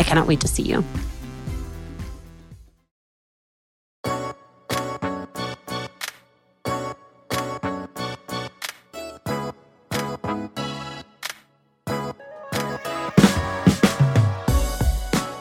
I 0.00 0.02
cannot 0.02 0.26
wait 0.26 0.40
to 0.40 0.48
see 0.48 0.62
you. 0.62 0.82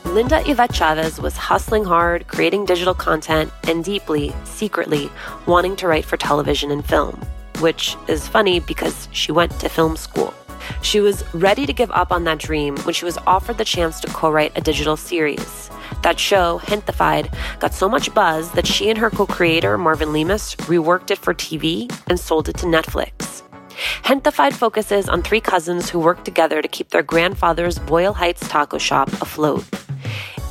Linda 0.03 0.43
Yvette 0.45 0.73
Chavez 0.73 1.21
was 1.21 1.37
hustling 1.37 1.85
hard, 1.85 2.27
creating 2.27 2.65
digital 2.65 2.93
content, 2.93 3.53
and 3.63 3.81
deeply, 3.85 4.35
secretly, 4.43 5.09
wanting 5.45 5.77
to 5.77 5.87
write 5.87 6.03
for 6.03 6.17
television 6.17 6.69
and 6.69 6.85
film, 6.85 7.15
which 7.59 7.95
is 8.09 8.27
funny 8.27 8.59
because 8.59 9.07
she 9.13 9.31
went 9.31 9.57
to 9.61 9.69
film 9.69 9.95
school. 9.95 10.33
She 10.81 10.99
was 10.99 11.23
ready 11.33 11.65
to 11.65 11.73
give 11.73 11.91
up 11.91 12.11
on 12.11 12.23
that 12.25 12.39
dream 12.39 12.77
when 12.77 12.93
she 12.93 13.05
was 13.05 13.17
offered 13.27 13.57
the 13.57 13.65
chance 13.65 13.99
to 14.01 14.07
co 14.07 14.31
write 14.31 14.57
a 14.57 14.61
digital 14.61 14.97
series. 14.97 15.69
That 16.03 16.19
show, 16.19 16.59
Gentefied, 16.63 17.33
got 17.59 17.73
so 17.73 17.89
much 17.89 18.13
buzz 18.13 18.51
that 18.51 18.67
she 18.67 18.89
and 18.89 18.97
her 18.97 19.09
co 19.09 19.25
creator, 19.25 19.77
Marvin 19.77 20.09
Lemus, 20.09 20.55
reworked 20.67 21.11
it 21.11 21.17
for 21.17 21.33
TV 21.33 21.91
and 22.07 22.19
sold 22.19 22.49
it 22.49 22.57
to 22.57 22.65
Netflix. 22.65 23.43
Gentefied 24.03 24.53
focuses 24.53 25.07
on 25.07 25.21
three 25.21 25.41
cousins 25.41 25.89
who 25.89 25.99
work 25.99 26.23
together 26.23 26.61
to 26.61 26.67
keep 26.67 26.89
their 26.89 27.03
grandfather's 27.03 27.79
Boyle 27.79 28.13
Heights 28.13 28.47
taco 28.47 28.77
shop 28.77 29.09
afloat. 29.21 29.63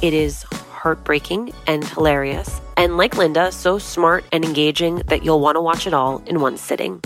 It 0.01 0.15
is 0.15 0.45
heartbreaking 0.71 1.53
and 1.67 1.85
hilarious, 1.85 2.61
and 2.77 2.97
like 2.97 3.17
Linda, 3.17 3.51
so 3.51 3.79
smart 3.79 4.25
and 4.33 4.45
engaging 4.45 5.03
that 5.07 5.25
you'll 5.25 5.41
want 5.41 5.57
to 5.57 5.61
watch 5.61 5.87
it 5.87 5.93
all 5.93 6.23
in 6.27 6.41
one 6.41 6.57
sitting. 6.57 7.03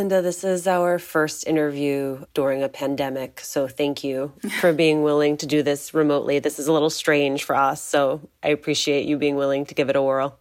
Linda, 0.00 0.22
this 0.22 0.44
is 0.44 0.66
our 0.66 0.98
first 0.98 1.46
interview 1.46 2.24
during 2.32 2.62
a 2.62 2.70
pandemic. 2.70 3.38
So 3.40 3.68
thank 3.68 4.02
you 4.02 4.32
for 4.58 4.72
being 4.82 5.02
willing 5.02 5.36
to 5.36 5.46
do 5.46 5.62
this 5.62 5.92
remotely. 5.92 6.38
This 6.38 6.58
is 6.58 6.68
a 6.68 6.72
little 6.72 6.88
strange 6.88 7.44
for 7.44 7.54
us. 7.54 7.84
So 7.84 8.26
I 8.42 8.48
appreciate 8.48 9.04
you 9.04 9.18
being 9.18 9.36
willing 9.36 9.66
to 9.66 9.74
give 9.74 9.90
it 9.90 9.96
a 9.96 10.02
whirl. 10.02 10.38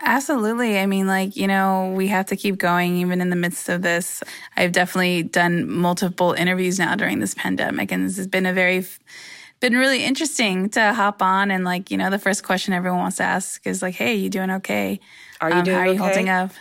Absolutely. 0.00 0.78
I 0.78 0.86
mean, 0.86 1.06
like, 1.06 1.36
you 1.36 1.46
know, 1.46 1.92
we 1.94 2.06
have 2.06 2.24
to 2.28 2.36
keep 2.36 2.56
going 2.56 2.96
even 2.96 3.20
in 3.20 3.28
the 3.28 3.36
midst 3.36 3.68
of 3.68 3.82
this. 3.82 4.22
I've 4.56 4.72
definitely 4.72 5.24
done 5.24 5.70
multiple 5.70 6.32
interviews 6.32 6.78
now 6.78 6.96
during 6.96 7.18
this 7.18 7.34
pandemic, 7.34 7.92
and 7.92 8.08
this 8.08 8.16
has 8.16 8.28
been 8.28 8.46
a 8.46 8.54
very 8.54 8.86
been 9.60 9.76
really 9.76 10.04
interesting 10.04 10.70
to 10.70 10.94
hop 10.94 11.20
on 11.20 11.50
and 11.50 11.66
like 11.66 11.90
you 11.90 11.98
know 11.98 12.08
the 12.08 12.18
first 12.18 12.42
question 12.42 12.72
everyone 12.72 13.00
wants 13.00 13.18
to 13.18 13.22
ask 13.22 13.66
is 13.66 13.82
like 13.82 13.94
hey 13.94 14.14
you 14.14 14.30
doing 14.30 14.50
okay 14.50 14.98
are 15.40 15.50
you 15.50 15.56
um, 15.56 15.64
doing 15.64 15.76
how 15.76 15.82
are 15.82 15.86
you 15.86 15.92
okay? 15.92 16.02
holding 16.02 16.28
up? 16.28 16.52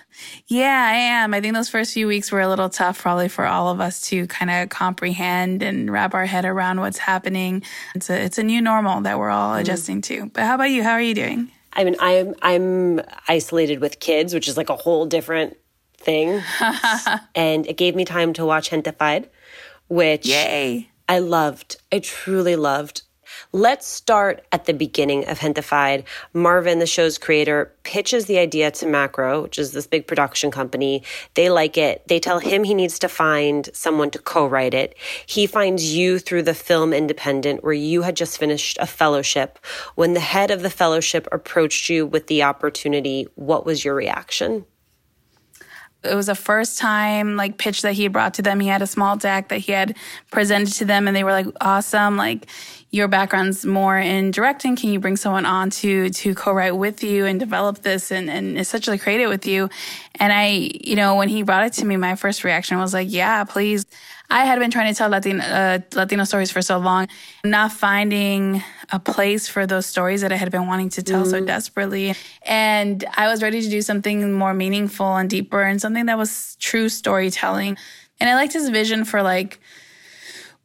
Yeah 0.48 0.90
i 0.92 0.96
am. 0.96 1.34
I 1.34 1.42
think 1.42 1.54
those 1.54 1.70
first 1.70 1.94
few 1.94 2.08
weeks 2.08 2.32
were 2.32 2.42
a 2.42 2.48
little 2.48 2.70
tough 2.70 3.02
probably 3.02 3.28
for 3.28 3.46
all 3.46 3.70
of 3.70 3.80
us 3.80 4.02
to 4.10 4.28
kind 4.28 4.50
of 4.50 4.70
comprehend 4.70 5.64
and 5.64 5.92
wrap 5.92 6.14
our 6.14 6.26
head 6.26 6.46
around 6.46 6.80
what's 6.80 6.98
happening. 6.98 7.64
It's 7.96 8.10
a 8.10 8.20
it's 8.22 8.38
a 8.38 8.44
new 8.44 8.62
normal 8.62 9.02
that 9.02 9.20
we're 9.20 9.30
all 9.30 9.56
mm. 9.56 9.62
adjusting 9.62 10.02
to. 10.04 10.28
But 10.34 10.44
how 10.44 10.56
about 10.56 10.72
you? 10.72 10.84
How 10.84 10.92
are 10.92 11.02
you 11.02 11.16
doing? 11.16 11.52
I 11.74 11.84
mean 11.84 11.96
i'm 12.00 12.34
i'm 12.42 13.02
isolated 13.28 13.80
with 13.80 14.00
kids 14.00 14.34
which 14.34 14.48
is 14.48 14.58
like 14.58 14.70
a 14.70 14.76
whole 14.76 15.06
different 15.06 15.58
thing. 15.98 16.42
And 17.36 17.68
it 17.68 17.78
gave 17.78 17.96
me 17.96 18.06
time 18.06 18.34
to 18.34 18.46
watch 18.46 18.72
Gentefied 18.72 19.28
which 19.90 20.28
yay. 20.28 20.90
I 21.10 21.20
loved, 21.20 21.78
I 21.92 22.00
truly 22.00 22.56
loved. 22.56 23.02
Let's 23.52 23.88
start 23.88 24.46
at 24.52 24.66
the 24.66 24.74
beginning 24.74 25.28
of 25.28 25.40
Gentefied. 25.40 26.06
Marvin, 26.34 26.80
the 26.80 26.86
show's 26.86 27.18
creator, 27.18 27.74
pitches 27.84 28.26
the 28.26 28.38
idea 28.38 28.72
to 28.72 28.86
Macro, 28.86 29.44
which 29.44 29.58
is 29.58 29.72
this 29.72 29.88
big 29.88 30.08
production 30.08 30.52
company. 30.52 31.04
They 31.34 31.50
like 31.50 31.78
it. 31.78 32.08
They 32.08 32.20
tell 32.20 32.40
him 32.40 32.64
he 32.64 32.74
needs 32.74 33.00
to 33.00 33.10
find 33.10 33.70
someone 33.74 34.12
to 34.12 34.20
co 34.20 34.48
write 34.48 34.74
it. 34.74 34.96
He 35.26 35.48
finds 35.48 35.96
you 35.96 36.20
through 36.20 36.44
the 36.44 36.54
Film 36.54 36.94
Independent, 36.94 37.64
where 37.64 37.74
you 37.74 38.04
had 38.04 38.16
just 38.16 38.38
finished 38.38 38.78
a 38.80 38.88
fellowship. 38.88 39.60
When 39.96 40.14
the 40.14 40.20
head 40.20 40.52
of 40.52 40.62
the 40.62 40.70
fellowship 40.70 41.28
approached 41.32 41.90
you 41.90 42.06
with 42.06 42.28
the 42.28 42.44
opportunity, 42.44 43.28
what 43.36 43.66
was 43.66 43.84
your 43.84 43.96
reaction? 43.96 44.66
it 46.04 46.16
was 46.16 46.30
a 46.30 46.36
first 46.36 46.80
time 46.80 47.36
like 47.36 47.58
pitch 47.58 47.82
that 47.82 47.94
he 47.94 48.08
brought 48.08 48.34
to 48.36 48.42
them. 48.42 48.60
He 48.60 48.68
had 48.68 48.82
a 48.82 48.88
small 48.88 49.18
deck 49.18 49.50
that 49.50 49.60
he 49.60 49.74
had 49.74 49.98
presented 50.32 50.74
to 50.76 50.86
them 50.86 51.08
and 51.08 51.16
they 51.16 51.24
were 51.24 51.32
like, 51.32 51.48
awesome. 51.60 52.16
Like 52.16 52.48
your 52.92 53.08
background's 53.08 53.66
more 53.66 53.98
in 53.98 54.32
directing. 54.32 54.76
Can 54.76 54.92
you 54.92 55.00
bring 55.00 55.16
someone 55.16 55.46
on 55.46 55.70
to, 55.70 56.10
to 56.10 56.34
co-write 56.34 56.76
with 56.76 57.04
you 57.04 57.26
and 57.26 57.40
develop 57.40 57.84
this 57.84 58.12
and, 58.12 58.30
and 58.30 58.58
essentially 58.58 58.98
create 58.98 59.22
it 59.22 59.28
with 59.28 59.46
you? 59.46 59.70
And 60.16 60.34
I, 60.34 60.72
you 60.84 60.96
know, 60.96 61.16
when 61.16 61.30
he 61.30 61.44
brought 61.44 61.66
it 61.66 61.74
to 61.74 61.86
me, 61.86 61.98
my 61.98 62.16
first 62.16 62.44
reaction 62.44 62.80
was 62.80 62.94
like, 62.94 63.08
yeah, 63.12 63.44
please. 63.44 63.86
I 64.32 64.46
had 64.46 64.60
been 64.60 64.70
trying 64.70 64.94
to 64.94 64.98
tell 64.98 65.10
Latino, 65.10 65.44
uh, 65.44 65.80
Latino 65.94 66.24
stories 66.24 66.52
for 66.52 66.62
so 66.62 66.78
long, 66.78 67.08
not 67.44 67.72
finding 67.72 68.64
a 68.92 69.00
place 69.00 69.48
for 69.48 69.66
those 69.66 69.86
stories 69.86 70.22
that 70.22 70.32
I 70.32 70.36
had 70.36 70.52
been 70.52 70.68
wanting 70.68 70.90
to 70.90 71.04
tell 71.04 71.22
mm-hmm. 71.22 71.30
so 71.30 71.46
desperately. 71.46 72.16
And 72.44 73.06
I 73.18 73.28
was 73.28 73.42
ready 73.42 73.62
to 73.62 73.70
do 73.70 73.82
something 73.82 74.34
more 74.34 74.54
meaningful 74.54 75.16
and 75.16 75.30
deeper 75.30 75.62
and 75.62 75.82
something 75.82 76.08
that 76.08 76.18
was 76.18 76.58
true 76.60 76.90
storytelling. 76.90 77.78
And 78.20 78.30
I 78.30 78.36
liked 78.36 78.54
his 78.54 78.70
vision 78.70 79.06
for 79.06 79.22
like, 79.22 79.60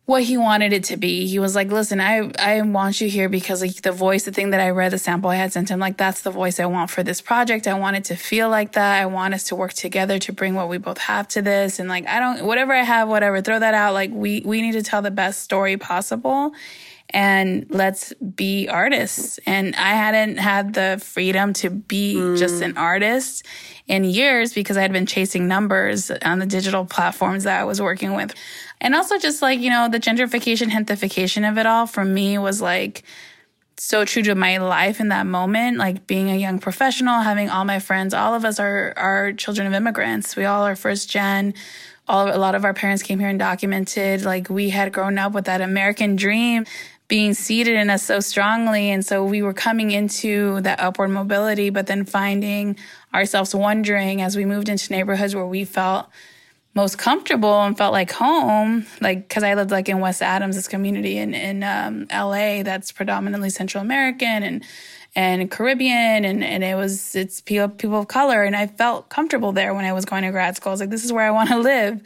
what 0.06 0.22
he 0.22 0.36
wanted 0.36 0.72
it 0.74 0.84
to 0.84 0.98
be. 0.98 1.26
He 1.26 1.38
was 1.38 1.54
like, 1.54 1.72
listen, 1.72 1.98
I, 1.98 2.30
I 2.38 2.60
want 2.60 3.00
you 3.00 3.08
here 3.08 3.30
because 3.30 3.62
like 3.62 3.80
the 3.80 3.92
voice, 3.92 4.24
the 4.24 4.32
thing 4.32 4.50
that 4.50 4.60
I 4.60 4.68
read, 4.70 4.92
the 4.92 4.98
sample 4.98 5.30
I 5.30 5.36
had 5.36 5.52
sent 5.52 5.70
him, 5.70 5.80
like 5.80 5.96
that's 5.96 6.20
the 6.20 6.30
voice 6.30 6.60
I 6.60 6.66
want 6.66 6.90
for 6.90 7.02
this 7.02 7.22
project. 7.22 7.66
I 7.66 7.78
want 7.78 7.96
it 7.96 8.04
to 8.04 8.16
feel 8.16 8.50
like 8.50 8.72
that. 8.72 9.00
I 9.00 9.06
want 9.06 9.32
us 9.32 9.44
to 9.44 9.56
work 9.56 9.72
together 9.72 10.18
to 10.18 10.32
bring 10.32 10.54
what 10.54 10.68
we 10.68 10.76
both 10.76 10.98
have 10.98 11.26
to 11.28 11.42
this. 11.42 11.78
And 11.78 11.88
like, 11.88 12.06
I 12.06 12.20
don't, 12.20 12.44
whatever 12.44 12.74
I 12.74 12.82
have, 12.82 13.08
whatever, 13.08 13.40
throw 13.40 13.58
that 13.58 13.72
out. 13.72 13.94
Like 13.94 14.10
we, 14.12 14.42
we 14.44 14.60
need 14.60 14.72
to 14.72 14.82
tell 14.82 15.00
the 15.00 15.10
best 15.10 15.40
story 15.40 15.78
possible 15.78 16.52
and 17.10 17.66
let's 17.70 18.12
be 18.14 18.68
artists. 18.68 19.38
And 19.46 19.74
I 19.76 19.90
hadn't 19.90 20.38
had 20.38 20.74
the 20.74 21.00
freedom 21.02 21.52
to 21.54 21.70
be 21.70 22.16
mm. 22.16 22.36
just 22.36 22.60
an 22.60 22.76
artist 22.76 23.46
in 23.86 24.04
years 24.04 24.52
because 24.52 24.76
I 24.76 24.82
had 24.82 24.92
been 24.92 25.06
chasing 25.06 25.46
numbers 25.46 26.10
on 26.10 26.40
the 26.40 26.46
digital 26.46 26.84
platforms 26.84 27.44
that 27.44 27.60
I 27.60 27.64
was 27.64 27.80
working 27.80 28.14
with. 28.14 28.34
And 28.80 28.94
also 28.94 29.18
just 29.18 29.40
like, 29.40 29.60
you 29.60 29.70
know, 29.70 29.88
the 29.88 30.00
gentrification, 30.00 30.70
gentrification 30.70 31.48
of 31.48 31.58
it 31.58 31.66
all 31.66 31.86
for 31.86 32.04
me 32.04 32.38
was 32.38 32.60
like, 32.60 33.04
so 33.76 34.04
true 34.04 34.22
to 34.22 34.34
my 34.34 34.58
life 34.58 35.00
in 35.00 35.08
that 35.08 35.26
moment, 35.26 35.78
like 35.78 36.06
being 36.06 36.30
a 36.30 36.36
young 36.36 36.58
professional, 36.58 37.20
having 37.20 37.50
all 37.50 37.64
my 37.64 37.80
friends, 37.80 38.14
all 38.14 38.34
of 38.34 38.44
us 38.44 38.60
are 38.60 38.94
are 38.96 39.32
children 39.32 39.66
of 39.66 39.72
immigrants. 39.72 40.36
We 40.36 40.44
all 40.44 40.62
are 40.62 40.76
first 40.76 41.10
gen. 41.10 41.54
All 42.06 42.34
a 42.34 42.38
lot 42.38 42.54
of 42.54 42.64
our 42.64 42.74
parents 42.74 43.02
came 43.02 43.18
here 43.18 43.28
and 43.28 43.38
documented. 43.38 44.24
Like 44.24 44.48
we 44.48 44.70
had 44.70 44.92
grown 44.92 45.18
up 45.18 45.32
with 45.32 45.46
that 45.46 45.60
American 45.60 46.16
dream 46.16 46.66
being 47.08 47.34
seated 47.34 47.74
in 47.74 47.90
us 47.90 48.02
so 48.02 48.20
strongly. 48.20 48.90
And 48.90 49.04
so 49.04 49.24
we 49.24 49.42
were 49.42 49.52
coming 49.52 49.90
into 49.90 50.60
that 50.62 50.80
upward 50.80 51.10
mobility, 51.10 51.70
but 51.70 51.86
then 51.86 52.04
finding 52.04 52.76
ourselves 53.12 53.54
wondering 53.54 54.22
as 54.22 54.36
we 54.36 54.44
moved 54.44 54.68
into 54.68 54.90
neighborhoods 54.92 55.34
where 55.34 55.46
we 55.46 55.64
felt 55.64 56.08
most 56.74 56.98
comfortable 56.98 57.62
and 57.62 57.78
felt 57.78 57.92
like 57.92 58.10
home, 58.10 58.86
like 59.00 59.28
because 59.28 59.42
I 59.44 59.54
lived 59.54 59.70
like 59.70 59.88
in 59.88 60.00
West 60.00 60.22
Adams, 60.22 60.56
this 60.56 60.68
community 60.68 61.18
in 61.18 61.34
in 61.34 61.62
um, 61.62 62.06
L.A. 62.10 62.62
that's 62.62 62.92
predominantly 62.92 63.50
Central 63.50 63.82
American 63.82 64.42
and 64.42 64.64
and 65.16 65.48
Caribbean, 65.48 66.24
and 66.24 66.42
and 66.42 66.64
it 66.64 66.74
was 66.76 67.14
it's 67.14 67.40
people 67.40 67.68
people 67.68 68.00
of 68.00 68.08
color, 68.08 68.42
and 68.42 68.56
I 68.56 68.66
felt 68.66 69.08
comfortable 69.08 69.52
there 69.52 69.72
when 69.72 69.84
I 69.84 69.92
was 69.92 70.04
going 70.04 70.24
to 70.24 70.32
grad 70.32 70.56
school. 70.56 70.70
I 70.70 70.72
was 70.72 70.80
like, 70.80 70.90
this 70.90 71.04
is 71.04 71.12
where 71.12 71.26
I 71.26 71.30
want 71.30 71.50
to 71.50 71.58
live. 71.58 72.00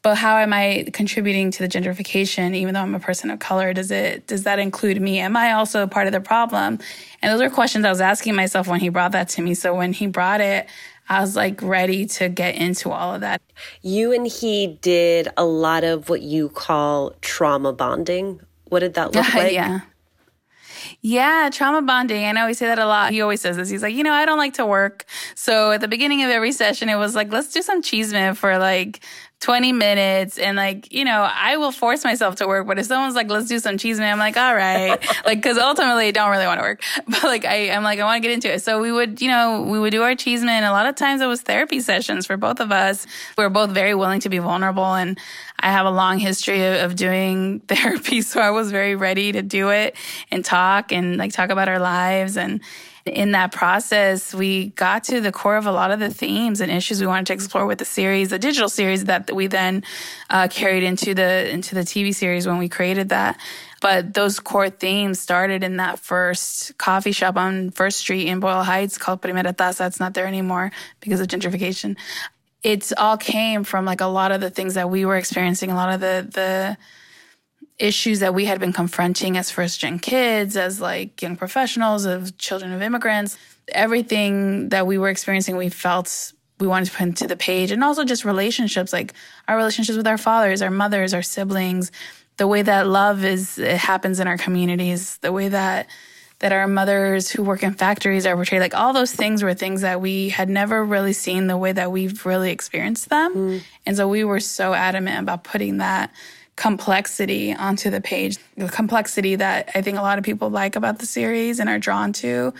But 0.00 0.16
how 0.16 0.38
am 0.38 0.52
I 0.52 0.86
contributing 0.92 1.50
to 1.50 1.66
the 1.66 1.68
gentrification? 1.68 2.54
Even 2.54 2.74
though 2.74 2.80
I'm 2.80 2.94
a 2.94 3.00
person 3.00 3.30
of 3.30 3.40
color, 3.40 3.74
does 3.74 3.90
it 3.90 4.26
does 4.26 4.44
that 4.44 4.58
include 4.58 5.02
me? 5.02 5.18
Am 5.18 5.36
I 5.36 5.52
also 5.52 5.86
part 5.86 6.06
of 6.06 6.14
the 6.14 6.20
problem? 6.20 6.78
And 7.20 7.32
those 7.32 7.40
are 7.42 7.50
questions 7.50 7.84
I 7.84 7.90
was 7.90 8.00
asking 8.00 8.34
myself 8.34 8.68
when 8.68 8.80
he 8.80 8.88
brought 8.88 9.12
that 9.12 9.28
to 9.30 9.42
me. 9.42 9.52
So 9.54 9.74
when 9.74 9.92
he 9.92 10.06
brought 10.06 10.40
it, 10.40 10.68
I 11.08 11.20
was 11.20 11.36
like 11.36 11.62
ready 11.62 12.06
to 12.06 12.28
get 12.28 12.56
into 12.56 12.90
all 12.90 13.14
of 13.14 13.20
that. 13.20 13.40
You 13.82 14.12
and 14.12 14.26
he 14.26 14.78
did 14.80 15.28
a 15.36 15.44
lot 15.44 15.84
of 15.84 16.08
what 16.08 16.22
you 16.22 16.48
call 16.48 17.12
trauma 17.20 17.72
bonding. 17.72 18.40
What 18.64 18.80
did 18.80 18.94
that 18.94 19.14
look 19.14 19.34
like? 19.34 19.52
yeah. 19.52 19.80
Yeah, 21.00 21.50
trauma 21.52 21.82
bonding. 21.82 22.24
I 22.24 22.32
know 22.32 22.46
we 22.46 22.54
say 22.54 22.66
that 22.66 22.78
a 22.78 22.86
lot. 22.86 23.12
He 23.12 23.20
always 23.20 23.40
says 23.40 23.56
this. 23.56 23.68
He's 23.68 23.82
like, 23.82 23.94
you 23.94 24.02
know, 24.02 24.12
I 24.12 24.24
don't 24.24 24.38
like 24.38 24.54
to 24.54 24.66
work. 24.66 25.04
So 25.34 25.72
at 25.72 25.80
the 25.80 25.88
beginning 25.88 26.22
of 26.22 26.30
every 26.30 26.52
session, 26.52 26.88
it 26.88 26.96
was 26.96 27.14
like, 27.14 27.32
let's 27.32 27.52
do 27.52 27.62
some 27.62 27.82
chisme 27.82 28.36
for 28.36 28.58
like 28.58 29.00
20 29.40 29.72
minutes 29.72 30.38
and 30.38 30.56
like 30.56 30.90
you 30.92 31.04
know 31.04 31.28
i 31.32 31.56
will 31.58 31.70
force 31.70 32.04
myself 32.04 32.36
to 32.36 32.46
work 32.46 32.66
but 32.66 32.78
if 32.78 32.86
someone's 32.86 33.14
like 33.14 33.28
let's 33.28 33.46
do 33.46 33.58
some 33.58 33.76
cheese 33.76 33.98
man 33.98 34.14
i'm 34.14 34.18
like 34.18 34.36
all 34.36 34.54
right 34.54 34.98
like 35.26 35.38
because 35.38 35.58
ultimately 35.58 36.08
i 36.08 36.10
don't 36.10 36.30
really 36.30 36.46
want 36.46 36.58
to 36.58 36.62
work. 36.62 36.82
But 37.06 37.22
like 37.22 37.44
I, 37.44 37.70
i'm 37.70 37.82
like 37.82 38.00
i 38.00 38.04
want 38.04 38.22
to 38.22 38.26
get 38.26 38.34
into 38.34 38.52
it. 38.52 38.62
So 38.62 38.80
we 38.80 38.90
would 38.90 39.20
you 39.20 39.28
know 39.28 39.62
we 39.62 39.78
would 39.78 39.92
do 39.92 40.02
our 40.02 40.14
cheese 40.14 40.42
man. 40.42 40.64
A 40.64 40.70
lot 40.70 40.86
of 40.86 40.94
times 40.94 41.20
it 41.20 41.26
was 41.26 41.42
therapy 41.42 41.80
sessions 41.80 42.26
for 42.26 42.36
both 42.36 42.60
of 42.60 42.72
us. 42.72 43.06
We 43.36 43.44
were 43.44 43.50
both 43.50 43.70
very 43.70 43.94
willing 43.94 44.20
to 44.20 44.28
be 44.28 44.38
vulnerable 44.38 44.94
and 44.94 45.18
i 45.60 45.70
have 45.70 45.86
a 45.86 45.90
long 45.90 46.18
history 46.18 46.64
of, 46.64 46.90
of 46.90 46.96
doing 46.96 47.60
therapy 47.68 48.22
so 48.22 48.40
i 48.40 48.50
was 48.50 48.70
very 48.70 48.96
ready 48.96 49.32
to 49.32 49.42
do 49.42 49.70
it 49.70 49.96
and 50.30 50.44
talk 50.44 50.92
and 50.92 51.16
like 51.16 51.32
talk 51.32 51.50
about 51.50 51.68
our 51.68 51.78
lives 51.78 52.36
and 52.36 52.60
in 53.06 53.32
that 53.32 53.52
process, 53.52 54.34
we 54.34 54.70
got 54.70 55.04
to 55.04 55.20
the 55.20 55.30
core 55.30 55.56
of 55.56 55.66
a 55.66 55.72
lot 55.72 55.92
of 55.92 56.00
the 56.00 56.10
themes 56.10 56.60
and 56.60 56.72
issues 56.72 57.00
we 57.00 57.06
wanted 57.06 57.26
to 57.28 57.32
explore 57.32 57.64
with 57.64 57.78
the 57.78 57.84
series, 57.84 58.30
the 58.30 58.38
digital 58.38 58.68
series 58.68 59.04
that 59.04 59.32
we 59.32 59.46
then 59.46 59.84
uh, 60.28 60.48
carried 60.48 60.82
into 60.82 61.14
the 61.14 61.48
into 61.50 61.74
the 61.74 61.82
TV 61.82 62.14
series 62.14 62.46
when 62.46 62.58
we 62.58 62.68
created 62.68 63.10
that. 63.10 63.38
But 63.80 64.14
those 64.14 64.40
core 64.40 64.70
themes 64.70 65.20
started 65.20 65.62
in 65.62 65.76
that 65.76 66.00
first 66.00 66.76
coffee 66.78 67.12
shop 67.12 67.36
on 67.36 67.70
First 67.70 67.98
Street 67.98 68.26
in 68.26 68.40
Boyle 68.40 68.64
Heights 68.64 68.98
called 68.98 69.22
Primera 69.22 69.54
Taza. 69.54 69.86
It's 69.86 70.00
not 70.00 70.14
there 70.14 70.26
anymore 70.26 70.72
because 71.00 71.20
of 71.20 71.28
gentrification. 71.28 71.96
It's 72.62 72.92
all 72.96 73.16
came 73.16 73.62
from 73.62 73.84
like 73.84 74.00
a 74.00 74.06
lot 74.06 74.32
of 74.32 74.40
the 74.40 74.50
things 74.50 74.74
that 74.74 74.90
we 74.90 75.04
were 75.04 75.16
experiencing, 75.16 75.70
a 75.70 75.76
lot 75.76 75.94
of 75.94 76.00
the 76.00 76.28
the 76.28 76.76
issues 77.78 78.20
that 78.20 78.34
we 78.34 78.46
had 78.46 78.58
been 78.58 78.72
confronting 78.72 79.36
as 79.36 79.50
first 79.50 79.80
gen 79.80 79.98
kids, 79.98 80.56
as 80.56 80.80
like 80.80 81.20
young 81.20 81.36
professionals, 81.36 82.04
of 82.04 82.36
children 82.38 82.72
of 82.72 82.82
immigrants, 82.82 83.36
everything 83.68 84.70
that 84.70 84.86
we 84.86 84.98
were 84.98 85.08
experiencing, 85.08 85.56
we 85.56 85.68
felt 85.68 86.32
we 86.58 86.66
wanted 86.66 86.86
to 86.86 86.92
put 86.92 87.02
into 87.02 87.26
the 87.26 87.36
page. 87.36 87.70
And 87.70 87.84
also 87.84 88.04
just 88.04 88.24
relationships, 88.24 88.92
like 88.92 89.12
our 89.46 89.56
relationships 89.56 89.96
with 89.96 90.06
our 90.06 90.18
fathers, 90.18 90.62
our 90.62 90.70
mothers, 90.70 91.12
our 91.12 91.22
siblings, 91.22 91.92
the 92.38 92.46
way 92.46 92.62
that 92.62 92.86
love 92.86 93.24
is, 93.24 93.58
it 93.58 93.76
happens 93.76 94.20
in 94.20 94.26
our 94.26 94.38
communities, 94.38 95.18
the 95.18 95.32
way 95.32 95.48
that 95.48 95.86
that 96.38 96.52
our 96.52 96.68
mothers 96.68 97.30
who 97.30 97.42
work 97.42 97.62
in 97.62 97.72
factories 97.72 98.26
are 98.26 98.36
portrayed. 98.36 98.60
Like 98.60 98.74
all 98.74 98.92
those 98.92 99.12
things 99.12 99.42
were 99.42 99.54
things 99.54 99.80
that 99.80 100.02
we 100.02 100.28
had 100.28 100.50
never 100.50 100.84
really 100.84 101.14
seen 101.14 101.46
the 101.46 101.56
way 101.56 101.72
that 101.72 101.90
we've 101.90 102.26
really 102.26 102.50
experienced 102.50 103.08
them. 103.08 103.34
Mm. 103.34 103.62
And 103.86 103.96
so 103.96 104.06
we 104.06 104.22
were 104.22 104.40
so 104.40 104.74
adamant 104.74 105.20
about 105.20 105.44
putting 105.44 105.78
that 105.78 106.12
complexity 106.56 107.54
onto 107.54 107.90
the 107.90 108.00
page. 108.00 108.38
The 108.56 108.68
complexity 108.68 109.36
that 109.36 109.70
I 109.74 109.82
think 109.82 109.98
a 109.98 110.02
lot 110.02 110.18
of 110.18 110.24
people 110.24 110.50
like 110.50 110.74
about 110.74 110.98
the 110.98 111.06
series 111.06 111.60
and 111.60 111.68
are 111.68 111.78
drawn 111.78 112.12
to, 112.14 112.54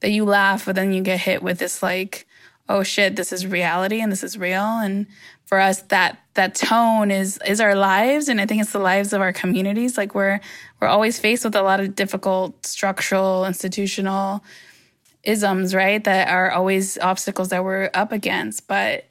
that 0.00 0.10
you 0.10 0.24
laugh, 0.24 0.64
but 0.64 0.74
then 0.74 0.92
you 0.92 1.02
get 1.02 1.20
hit 1.20 1.42
with 1.42 1.58
this 1.58 1.82
like, 1.82 2.26
oh 2.68 2.82
shit, 2.82 3.16
this 3.16 3.32
is 3.32 3.46
reality 3.46 4.00
and 4.00 4.10
this 4.10 4.24
is 4.24 4.38
real. 4.38 4.62
And 4.62 5.06
for 5.44 5.58
us, 5.58 5.82
that 5.82 6.18
that 6.34 6.54
tone 6.54 7.10
is 7.10 7.38
is 7.46 7.60
our 7.60 7.74
lives, 7.74 8.28
and 8.28 8.40
I 8.40 8.46
think 8.46 8.62
it's 8.62 8.72
the 8.72 8.78
lives 8.78 9.12
of 9.12 9.20
our 9.20 9.34
communities. 9.34 9.98
Like 9.98 10.14
we're 10.14 10.40
we're 10.80 10.88
always 10.88 11.20
faced 11.20 11.44
with 11.44 11.54
a 11.54 11.62
lot 11.62 11.78
of 11.78 11.94
difficult 11.94 12.64
structural, 12.64 13.44
institutional 13.44 14.42
isms, 15.24 15.74
right? 15.74 16.02
That 16.02 16.28
are 16.28 16.50
always 16.50 16.98
obstacles 16.98 17.50
that 17.50 17.64
we're 17.64 17.90
up 17.92 18.12
against, 18.12 18.66
but 18.66 19.04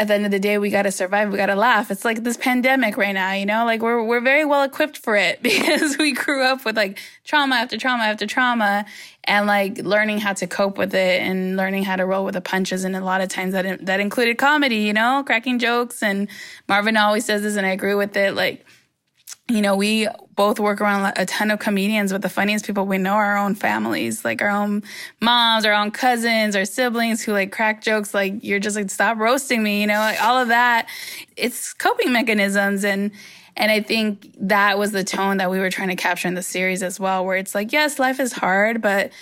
at 0.00 0.08
the 0.08 0.14
end 0.14 0.24
of 0.24 0.30
the 0.30 0.38
day, 0.38 0.56
we 0.56 0.70
got 0.70 0.84
to 0.84 0.90
survive. 0.90 1.30
We 1.30 1.36
got 1.36 1.46
to 1.46 1.54
laugh. 1.54 1.90
It's 1.90 2.06
like 2.06 2.24
this 2.24 2.38
pandemic 2.38 2.96
right 2.96 3.12
now, 3.12 3.32
you 3.32 3.44
know, 3.44 3.66
like 3.66 3.82
we're, 3.82 4.02
we're 4.02 4.22
very 4.22 4.46
well 4.46 4.62
equipped 4.62 4.96
for 4.96 5.14
it 5.14 5.42
because 5.42 5.98
we 5.98 6.12
grew 6.12 6.42
up 6.42 6.64
with 6.64 6.74
like 6.74 6.98
trauma 7.22 7.56
after 7.56 7.76
trauma 7.76 8.04
after 8.04 8.26
trauma 8.26 8.86
and 9.24 9.46
like 9.46 9.76
learning 9.76 10.16
how 10.16 10.32
to 10.32 10.46
cope 10.46 10.78
with 10.78 10.94
it 10.94 11.20
and 11.20 11.54
learning 11.58 11.84
how 11.84 11.96
to 11.96 12.06
roll 12.06 12.24
with 12.24 12.32
the 12.32 12.40
punches. 12.40 12.84
And 12.84 12.96
a 12.96 13.04
lot 13.04 13.20
of 13.20 13.28
times 13.28 13.52
that, 13.52 13.84
that 13.84 14.00
included 14.00 14.38
comedy, 14.38 14.76
you 14.76 14.94
know, 14.94 15.22
cracking 15.26 15.58
jokes. 15.58 16.02
And 16.02 16.28
Marvin 16.66 16.96
always 16.96 17.26
says 17.26 17.42
this 17.42 17.56
and 17.56 17.66
I 17.66 17.70
agree 17.70 17.94
with 17.94 18.16
it. 18.16 18.34
Like, 18.34 18.64
you 19.50 19.62
know, 19.62 19.76
we 19.76 20.08
both 20.34 20.58
work 20.58 20.80
around 20.80 21.12
a 21.16 21.26
ton 21.26 21.50
of 21.50 21.58
comedians, 21.58 22.12
but 22.12 22.22
the 22.22 22.28
funniest 22.28 22.64
people 22.64 22.86
we 22.86 22.98
know 22.98 23.12
are 23.12 23.36
our 23.36 23.38
own 23.38 23.54
families, 23.54 24.24
like 24.24 24.40
our 24.40 24.48
own 24.48 24.82
moms, 25.20 25.66
our 25.66 25.72
own 25.72 25.90
cousins, 25.90 26.56
our 26.56 26.64
siblings 26.64 27.22
who 27.22 27.32
like 27.32 27.52
crack 27.52 27.82
jokes 27.82 28.14
like, 28.14 28.42
you're 28.42 28.58
just 28.58 28.76
like, 28.76 28.90
stop 28.90 29.18
roasting 29.18 29.62
me, 29.62 29.80
you 29.80 29.86
know, 29.86 29.98
like 29.98 30.22
all 30.22 30.38
of 30.38 30.48
that. 30.48 30.88
It's 31.36 31.74
coping 31.74 32.12
mechanisms. 32.12 32.84
And, 32.84 33.10
and 33.56 33.70
I 33.70 33.80
think 33.80 34.34
that 34.40 34.78
was 34.78 34.92
the 34.92 35.04
tone 35.04 35.36
that 35.38 35.50
we 35.50 35.58
were 35.58 35.70
trying 35.70 35.88
to 35.88 35.96
capture 35.96 36.28
in 36.28 36.34
the 36.34 36.42
series 36.42 36.82
as 36.82 36.98
well, 36.98 37.24
where 37.24 37.36
it's 37.36 37.54
like, 37.54 37.72
yes, 37.72 37.98
life 37.98 38.20
is 38.20 38.32
hard, 38.32 38.80
but 38.80 39.12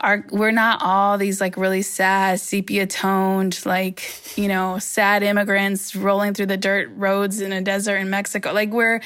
our, 0.00 0.26
we're 0.30 0.50
not 0.50 0.80
all 0.82 1.16
these 1.16 1.40
like 1.40 1.56
really 1.56 1.82
sad, 1.82 2.40
sepia 2.40 2.86
toned, 2.86 3.64
like, 3.64 4.02
you 4.36 4.48
know, 4.48 4.78
sad 4.78 5.22
immigrants 5.22 5.94
rolling 5.94 6.34
through 6.34 6.46
the 6.46 6.56
dirt 6.56 6.90
roads 6.96 7.40
in 7.40 7.52
a 7.52 7.62
desert 7.62 7.96
in 7.96 8.10
Mexico. 8.10 8.52
Like 8.52 8.70
we're, 8.70 9.00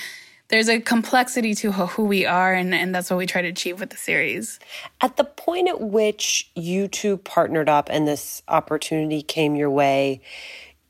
there's 0.51 0.69
a 0.69 0.81
complexity 0.81 1.55
to 1.55 1.71
who 1.71 2.05
we 2.05 2.27
are, 2.27 2.53
and, 2.53 2.75
and 2.75 2.93
that's 2.93 3.09
what 3.09 3.17
we 3.17 3.27
try 3.27 3.41
to 3.41 3.49
achieve 3.49 3.79
with 3.79 3.91
the 3.91 3.97
series. 3.97 4.59
At 5.01 5.17
the 5.17 5.25
point 5.25 5.69
at 5.69 5.81
which 5.81 6.51
you 6.57 6.89
two 6.89 7.19
partnered 7.19 7.69
up 7.69 7.89
and 7.91 8.07
this 8.07 8.43
opportunity 8.49 9.23
came 9.23 9.55
your 9.55 9.71
way, 9.71 10.21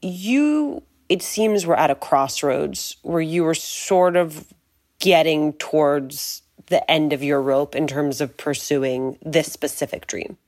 you, 0.01 0.83
it 1.11 1.23
seems, 1.23 1.67
were 1.67 1.79
at 1.79 1.91
a 1.91 1.95
crossroads 1.95 2.97
where 3.03 3.21
you 3.21 3.45
were 3.45 3.55
sort 3.55 4.17
of 4.17 4.53
getting 4.99 5.53
towards 5.55 6.43
the 6.67 6.91
end 6.91 7.13
of 7.13 7.23
your 7.23 7.43
rope 7.43 7.75
in 7.75 7.87
terms 7.87 8.23
of 8.23 8.37
pursuing 8.39 9.19
this 9.23 9.53
specific 9.53 10.07
dream. 10.07 10.39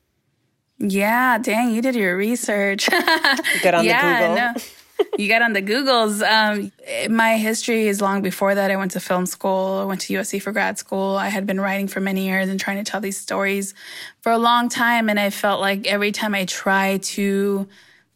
Yeah, 0.78 1.36
dang, 1.36 1.74
you 1.74 1.82
did 1.82 1.94
your 1.94 2.16
research. 2.16 2.88
Good 3.62 3.74
on 3.74 3.84
yeah, 3.84 4.20
the 4.20 4.28
Google. 4.28 4.54
No 4.54 4.78
you 5.18 5.28
got 5.28 5.42
on 5.42 5.52
the 5.52 5.62
Googles. 5.62 6.22
Um, 6.22 6.72
my 7.14 7.36
history 7.36 7.88
is 7.88 8.00
long 8.00 8.22
before 8.22 8.54
that. 8.54 8.70
I 8.70 8.76
went 8.76 8.92
to 8.92 9.00
film 9.00 9.26
school. 9.26 9.80
I 9.82 9.84
went 9.84 10.00
to 10.02 10.14
USC 10.14 10.40
for 10.40 10.52
grad 10.52 10.78
school. 10.78 11.16
I 11.16 11.28
had 11.28 11.46
been 11.46 11.60
writing 11.60 11.88
for 11.88 12.00
many 12.00 12.26
years 12.26 12.48
and 12.48 12.58
trying 12.58 12.82
to 12.82 12.90
tell 12.90 13.00
these 13.00 13.16
stories 13.16 13.74
for 14.20 14.32
a 14.32 14.38
long 14.38 14.68
time. 14.68 15.08
And 15.08 15.18
I 15.18 15.30
felt 15.30 15.60
like 15.60 15.86
every 15.86 16.12
time 16.12 16.34
I 16.34 16.44
tried 16.44 17.02
to 17.04 17.68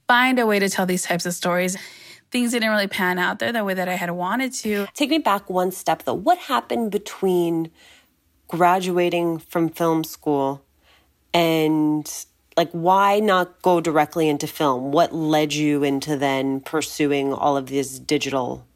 find 0.07 0.39
a 0.39 0.47
way 0.47 0.59
to 0.59 0.69
tell 0.69 0.87
these 0.87 1.03
types 1.03 1.27
of 1.27 1.35
stories, 1.35 1.77
things 2.31 2.53
didn't 2.53 2.71
really 2.71 2.87
pan 2.89 3.19
out 3.19 3.39
there 3.39 3.53
the 3.53 3.65
way 3.65 3.75
that 3.75 3.89
I 3.89 3.95
had 3.95 4.11
wanted 4.11 4.53
to. 4.55 4.87
Take 4.95 5.11
me 5.11 5.19
back 5.19 5.49
one 5.51 5.73
step 5.73 6.05
though. 6.05 6.15
What 6.15 6.39
happened 6.39 6.91
between 6.91 7.71
graduating 8.49 9.39
from 9.39 9.69
film 9.69 10.05
school 10.05 10.63
and 11.33 12.27
like 12.57 12.71
why 12.73 13.21
not 13.21 13.61
go 13.63 13.81
directly 13.81 14.29
into 14.29 14.47
film? 14.47 14.93
What 14.93 15.15
led 15.15 15.53
you 15.53 15.83
into 15.85 16.17
then 16.17 16.61
pursuing 16.61 17.33
all 17.33 17.57
of 17.57 17.67
these 17.67 17.99
digital 17.99 18.67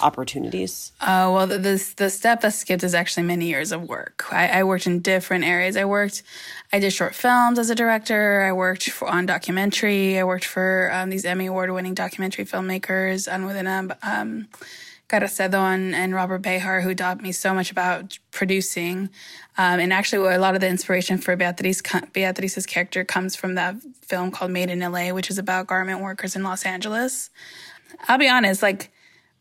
opportunities? 0.00 0.92
Uh, 1.00 1.30
well 1.32 1.46
the, 1.46 1.58
the, 1.58 1.92
the 1.96 2.10
step 2.10 2.40
that 2.40 2.54
skipped 2.54 2.84
is 2.84 2.94
actually 2.94 3.24
many 3.24 3.46
years 3.46 3.72
of 3.72 3.88
work. 3.88 4.24
I, 4.30 4.60
I, 4.60 4.64
worked 4.64 4.86
in 4.86 5.00
different 5.00 5.44
areas. 5.44 5.76
I 5.76 5.84
worked 5.84 6.22
i 6.72 6.78
did 6.78 6.92
short 6.92 7.14
films 7.14 7.58
as 7.58 7.68
a 7.68 7.74
director. 7.74 8.42
I 8.42 8.52
worked 8.52 8.90
for, 8.90 9.08
on 9.08 9.26
documentary. 9.26 10.18
I 10.18 10.24
worked 10.24 10.44
for 10.44 10.90
um, 10.92 11.10
these 11.10 11.24
emmy 11.24 11.46
award 11.46 11.70
winning 11.72 11.94
documentary 11.94 12.44
filmmakers 12.44 13.26
and 13.32 13.46
within 13.46 13.66
um, 14.02 14.46
Carracedo 15.08 15.74
and, 15.74 15.94
and 15.94 16.14
Robert 16.14 16.42
Bahar, 16.42 16.82
who 16.82 16.94
taught 16.94 17.22
me 17.22 17.32
so 17.32 17.54
much 17.54 17.70
about 17.70 18.18
producing. 18.30 19.08
Um, 19.56 19.80
and 19.80 19.92
actually, 19.92 20.34
a 20.34 20.38
lot 20.38 20.54
of 20.54 20.60
the 20.60 20.68
inspiration 20.68 21.18
for 21.18 21.34
Beatriz, 21.34 21.82
Beatriz's 22.12 22.66
character 22.66 23.04
comes 23.04 23.34
from 23.34 23.54
that 23.54 23.76
film 24.02 24.30
called 24.30 24.50
Made 24.50 24.68
in 24.70 24.80
LA, 24.80 25.10
which 25.10 25.30
is 25.30 25.38
about 25.38 25.66
garment 25.66 26.00
workers 26.00 26.36
in 26.36 26.42
Los 26.42 26.64
Angeles. 26.64 27.30
I'll 28.06 28.18
be 28.18 28.28
honest, 28.28 28.62
like, 28.62 28.92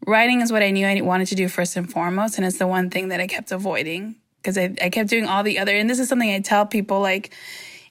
writing 0.06 0.42
is 0.42 0.52
what 0.52 0.64
I 0.64 0.72
knew 0.72 0.88
I 0.88 1.02
wanted 1.02 1.28
to 1.28 1.36
do 1.36 1.50
first 1.50 1.76
and 1.76 1.92
foremost. 1.92 2.38
And 2.38 2.46
it's 2.46 2.60
the 2.60 2.68
one 2.68 2.90
thing 2.90 3.10
that 3.10 3.20
I 3.20 3.28
kept 3.28 3.52
avoiding 3.52 4.16
because 4.42 4.58
I, 4.58 4.74
I 4.82 4.90
kept 4.90 5.10
doing 5.10 5.26
all 5.26 5.44
the 5.44 5.60
other, 5.60 5.76
and 5.76 5.90
this 5.90 6.00
is 6.00 6.08
something 6.08 6.32
I 6.32 6.40
tell 6.40 6.66
people 6.66 7.02
like, 7.02 7.34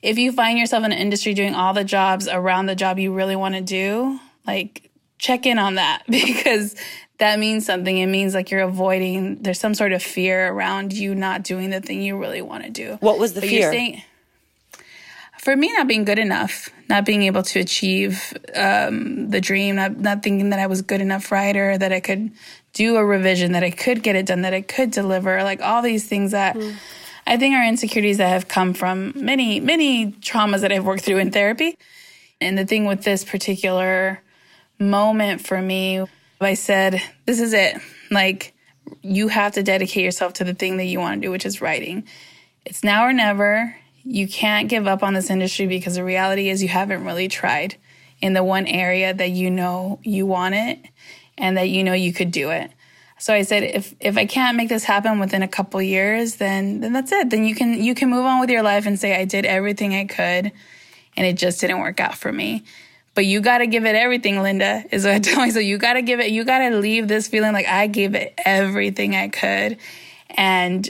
if 0.00 0.16
you 0.16 0.32
find 0.32 0.58
yourself 0.58 0.84
in 0.84 0.92
an 0.92 0.98
industry 0.98 1.34
doing 1.34 1.54
all 1.54 1.74
the 1.74 1.84
jobs 1.84 2.28
around 2.28 2.66
the 2.66 2.74
job 2.74 2.98
you 2.98 3.12
really 3.12 3.36
want 3.36 3.54
to 3.54 3.60
do, 3.60 4.18
like 4.46 4.90
check 5.18 5.46
in 5.46 5.58
on 5.58 5.74
that 5.76 6.02
because 6.08 6.74
that 7.18 7.38
means 7.38 7.64
something. 7.64 7.96
It 7.96 8.06
means 8.06 8.34
like 8.34 8.50
you're 8.50 8.60
avoiding, 8.60 9.42
there's 9.42 9.60
some 9.60 9.74
sort 9.74 9.92
of 9.92 10.02
fear 10.02 10.48
around 10.48 10.92
you 10.92 11.14
not 11.14 11.42
doing 11.42 11.70
the 11.70 11.80
thing 11.80 12.02
you 12.02 12.18
really 12.18 12.42
want 12.42 12.64
to 12.64 12.70
do. 12.70 12.98
What 13.00 13.18
was 13.18 13.32
the 13.32 13.40
but 13.40 13.48
fear? 13.48 13.72
Saying, 13.72 14.02
for 15.38 15.56
me, 15.56 15.72
not 15.72 15.86
being 15.86 16.04
good 16.04 16.18
enough, 16.18 16.68
not 16.88 17.04
being 17.04 17.22
able 17.22 17.42
to 17.44 17.60
achieve 17.60 18.36
um, 18.54 19.30
the 19.30 19.40
dream, 19.40 19.76
not, 19.76 19.96
not 19.96 20.22
thinking 20.22 20.50
that 20.50 20.58
I 20.58 20.66
was 20.66 20.82
good 20.82 21.00
enough 21.00 21.30
writer, 21.30 21.78
that 21.78 21.92
I 21.92 22.00
could 22.00 22.32
do 22.72 22.96
a 22.96 23.04
revision, 23.04 23.52
that 23.52 23.62
I 23.62 23.70
could 23.70 24.02
get 24.02 24.16
it 24.16 24.26
done, 24.26 24.42
that 24.42 24.52
I 24.52 24.60
could 24.60 24.90
deliver, 24.90 25.42
like 25.42 25.62
all 25.62 25.82
these 25.82 26.06
things 26.06 26.32
that. 26.32 26.56
Mm. 26.56 26.74
I 27.28 27.36
think 27.36 27.56
are 27.56 27.66
insecurities 27.66 28.18
that 28.18 28.28
have 28.28 28.46
come 28.46 28.72
from 28.72 29.12
many, 29.16 29.58
many 29.58 30.12
traumas 30.12 30.60
that 30.60 30.70
I've 30.70 30.84
worked 30.84 31.02
through 31.02 31.18
in 31.18 31.32
therapy. 31.32 31.76
And 32.40 32.56
the 32.56 32.64
thing 32.64 32.84
with 32.84 33.02
this 33.02 33.24
particular 33.24 34.22
moment 34.78 35.44
for 35.44 35.60
me, 35.60 36.04
I 36.40 36.54
said, 36.54 37.00
this 37.24 37.40
is 37.40 37.52
it. 37.52 37.80
Like, 38.10 38.54
you 39.02 39.28
have 39.28 39.52
to 39.52 39.62
dedicate 39.62 40.04
yourself 40.04 40.34
to 40.34 40.44
the 40.44 40.54
thing 40.54 40.76
that 40.76 40.84
you 40.84 41.00
want 41.00 41.20
to 41.20 41.26
do, 41.26 41.30
which 41.30 41.46
is 41.46 41.60
writing. 41.60 42.06
It's 42.64 42.84
now 42.84 43.06
or 43.06 43.12
never. 43.12 43.74
You 44.04 44.28
can't 44.28 44.68
give 44.68 44.86
up 44.86 45.02
on 45.02 45.14
this 45.14 45.30
industry 45.30 45.66
because 45.66 45.96
the 45.96 46.04
reality 46.04 46.48
is 46.48 46.62
you 46.62 46.68
haven't 46.68 47.04
really 47.04 47.28
tried 47.28 47.76
in 48.20 48.32
the 48.32 48.44
one 48.44 48.66
area 48.66 49.12
that 49.12 49.30
you 49.30 49.50
know 49.50 49.98
you 50.02 50.26
want 50.26 50.54
it 50.54 50.78
and 51.36 51.56
that 51.56 51.68
you 51.68 51.84
know 51.84 51.92
you 51.92 52.12
could 52.12 52.30
do 52.30 52.50
it. 52.50 52.70
So 53.18 53.32
I 53.32 53.42
said, 53.42 53.62
if 53.62 53.94
if 53.98 54.18
I 54.18 54.26
can't 54.26 54.56
make 54.56 54.68
this 54.68 54.84
happen 54.84 55.18
within 55.18 55.42
a 55.42 55.48
couple 55.48 55.80
years, 55.80 56.36
then 56.36 56.80
then 56.80 56.92
that's 56.92 57.12
it. 57.12 57.30
Then 57.30 57.44
you 57.44 57.54
can 57.54 57.82
you 57.82 57.94
can 57.94 58.10
move 58.10 58.26
on 58.26 58.40
with 58.40 58.50
your 58.50 58.62
life 58.62 58.86
and 58.86 58.98
say 58.98 59.18
I 59.18 59.24
did 59.24 59.46
everything 59.46 59.94
I 59.94 60.04
could, 60.04 60.52
and 61.16 61.26
it 61.26 61.34
just 61.34 61.60
didn't 61.60 61.80
work 61.80 61.98
out 61.98 62.16
for 62.16 62.30
me 62.30 62.64
but 63.16 63.24
you 63.24 63.40
got 63.40 63.58
to 63.58 63.66
give 63.66 63.86
it 63.86 63.96
everything, 63.96 64.42
Linda, 64.42 64.84
is 64.92 65.04
what 65.04 65.14
I 65.14 65.18
tell 65.18 65.38
myself. 65.38 65.64
You 65.64 65.78
got 65.78 65.94
to 65.94 66.02
give 66.02 66.20
it, 66.20 66.30
you 66.30 66.44
got 66.44 66.58
to 66.58 66.76
leave 66.76 67.08
this 67.08 67.26
feeling 67.26 67.54
like 67.54 67.66
I 67.66 67.86
gave 67.86 68.14
it 68.14 68.34
everything 68.44 69.16
I 69.16 69.28
could. 69.28 69.78
And 70.28 70.88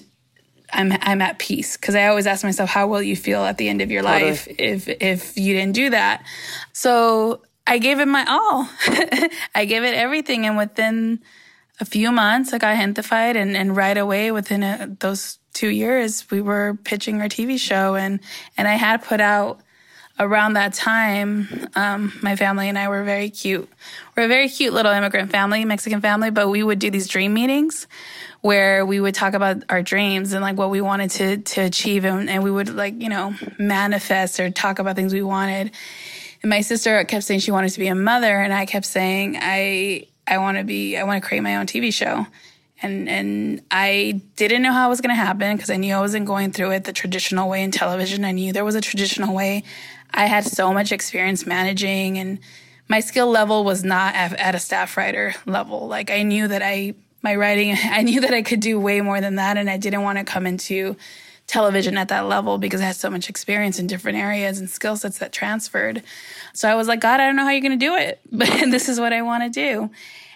I'm, 0.73 0.92
I'm 1.00 1.23
at 1.23 1.38
peace. 1.38 1.76
Cause 1.76 1.95
I 1.95 2.09
always 2.09 2.26
ask 2.26 2.42
myself, 2.42 2.68
how 2.68 2.88
will 2.88 3.00
you 3.00 3.14
feel 3.14 3.45
at 3.45 3.59
the 3.59 3.68
end 3.68 3.80
of 3.80 3.92
your 3.92 4.02
totally. 4.02 4.30
life 4.30 4.49
if, 4.59 4.88
if 4.88 5.38
you 5.38 5.54
didn't 5.54 5.76
do 5.76 5.90
that? 5.90 6.26
So 6.73 7.42
I 7.64 7.78
gave 7.78 8.00
it 8.00 8.09
my 8.09 8.25
all. 8.28 8.68
I 9.54 9.64
gave 9.64 9.85
it 9.85 9.95
everything. 9.95 10.47
And 10.47 10.56
within 10.56 11.21
a 11.78 11.85
few 11.85 12.11
months, 12.11 12.52
I 12.52 12.59
got 12.59 12.76
Gentefied 12.76 13.37
and, 13.37 13.56
and 13.56 13.76
right 13.76 13.97
away 13.97 14.33
within 14.33 14.64
a, 14.64 14.97
those 14.99 15.38
two 15.52 15.68
years, 15.68 16.28
we 16.28 16.40
were 16.40 16.76
pitching 16.83 17.21
our 17.21 17.28
TV 17.28 17.56
show 17.56 17.95
and, 17.95 18.18
and 18.59 18.66
I 18.66 18.75
had 18.75 19.04
put 19.04 19.21
out 19.21 19.61
around 20.18 20.54
that 20.54 20.73
time, 20.73 21.68
um, 21.75 22.12
my 22.23 22.37
family 22.37 22.68
and 22.68 22.78
I 22.78 22.88
were 22.88 23.04
very 23.04 23.30
cute. 23.30 23.68
We're 24.16 24.25
a 24.25 24.28
very 24.28 24.49
cute 24.49 24.73
little 24.73 24.92
immigrant 24.92 25.30
family, 25.30 25.64
Mexican 25.64 26.00
family, 26.00 26.30
but 26.30 26.49
we 26.49 26.62
would 26.62 26.78
do 26.78 26.90
these 26.90 27.06
dream 27.06 27.35
meetings 27.35 27.87
where 28.40 28.87
we 28.87 29.00
would 29.00 29.14
talk 29.14 29.35
about 29.35 29.62
our 29.68 29.82
dreams 29.82 30.32
and 30.32 30.42
like 30.42 30.56
what 30.56 30.70
we 30.70 30.80
wanted 30.80 31.11
to 31.11 31.37
to 31.38 31.62
achieve 31.62 32.04
and, 32.04 32.30
and 32.30 32.42
we 32.42 32.50
would 32.50 32.75
like, 32.75 33.00
you 33.00 33.08
know, 33.08 33.35
manifest 33.58 34.40
or 34.40 34.50
talk 34.50 34.78
about 34.78 34.96
things 34.96 35.12
we 35.12 35.23
wanted. 35.23 35.70
And 36.42 36.50
my 36.50 36.61
sister 36.61 37.02
kept 37.04 37.25
saying 37.25 37.40
she 37.40 37.50
wanted 37.50 37.70
to 37.70 37.78
be 37.78 37.88
a 37.88 37.94
mother 37.94 38.38
and 38.38 38.52
I 38.52 38.66
kept 38.66 38.87
saying 38.87 39.38
I 39.40 40.06
I 40.26 40.38
want 40.38 40.58
to 40.58 40.64
be 40.64 40.96
I 40.96 41.04
want 41.04 41.23
to 41.23 41.26
create 41.26 41.40
my 41.40 41.56
own 41.56 41.66
TV 41.66 41.92
show 41.92 42.26
and 42.82 43.08
and 43.08 43.62
I 43.70 44.20
didn't 44.37 44.62
know 44.62 44.73
how 44.73 44.87
it 44.87 44.90
was 44.90 45.00
going 45.00 45.14
to 45.14 45.20
happen 45.20 45.56
because 45.56 45.70
I 45.70 45.76
knew 45.76 45.94
I 45.94 46.00
wasn't 46.00 46.26
going 46.26 46.52
through 46.52 46.73
it 46.73 46.85
the 46.85 46.92
traditional 46.92 47.49
way 47.49 47.62
in 47.62 47.70
television. 47.70 48.25
I 48.25 48.32
knew 48.32 48.52
there 48.52 48.64
was 48.64 48.75
a 48.75 48.80
traditional 48.80 49.35
way. 49.35 49.64
I 50.16 50.26
had 50.26 50.44
so 50.44 50.73
much 50.73 50.92
experience 50.92 51.46
managing, 51.46 52.18
and 52.18 52.38
my 52.88 53.00
skill 53.00 53.30
level 53.30 53.64
was 53.64 53.85
not 53.85 54.14
at, 54.14 54.54
a 54.54 54.58
staff 54.58 54.96
writer 54.96 55.35
level. 55.44 55.87
Like 55.87 56.11
I 56.11 56.23
knew 56.23 56.49
that 56.49 56.62
I 56.62 56.94
my 57.23 57.35
writing, 57.35 57.76
I 57.85 58.02
knew 58.02 58.20
that 58.23 58.32
I 58.32 58.42
could 58.42 58.61
do 58.61 58.80
way 58.80 59.00
more 59.00 59.20
than 59.20 59.37
that, 59.37 59.56
and 59.56 59.68
I 59.68 59.76
didn't 59.76 60.02
want 60.02 60.18
to 60.18 60.25
come 60.25 60.46
into 60.46 60.96
television 61.46 61.96
at 61.96 62.08
that 62.08 62.26
level 62.26 62.58
because 62.58 62.80
I 62.80 62.85
had 62.85 62.96
so 62.96 63.11
much 63.11 63.28
experience 63.28 63.78
in 63.78 63.87
different 63.87 64.18
areas 64.18 64.58
and 64.58 64.68
skill 64.68 64.96
sets 64.96 65.18
that 65.18 65.32
transferred. 65.32 66.02
So 66.52 66.68
I 66.68 66.75
was 66.75 66.88
like, 66.88 67.00
God, 67.00 67.20
I 67.20 67.26
don't 67.26 67.37
know 67.37 67.44
how 67.44 67.50
you're 67.50 67.61
going 67.61 67.78
to 67.78 67.87
do 67.87 67.94
it, 67.94 68.20
but 68.32 68.49
this 68.70 68.88
is 68.88 68.99
what 68.99 69.12
I 69.12 69.23
want 69.23 69.44
to 69.44 69.50
do. 69.50 69.90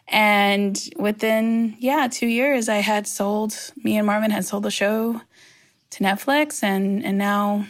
And 0.07 0.79
within, 0.97 1.77
yeah, 1.79 2.09
two 2.11 2.27
years, 2.27 2.69
I 2.69 2.79
had 2.79 3.07
sold, 3.07 3.55
me 3.83 3.97
and 3.97 4.07
Marvin 4.07 4.31
had 4.31 4.45
sold 4.45 4.65
the 4.65 4.71
show 4.71 5.21
to 5.91 6.05
Netflix. 6.05 6.65
And, 6.65 7.05
and 7.05 7.17
now, 7.17 7.67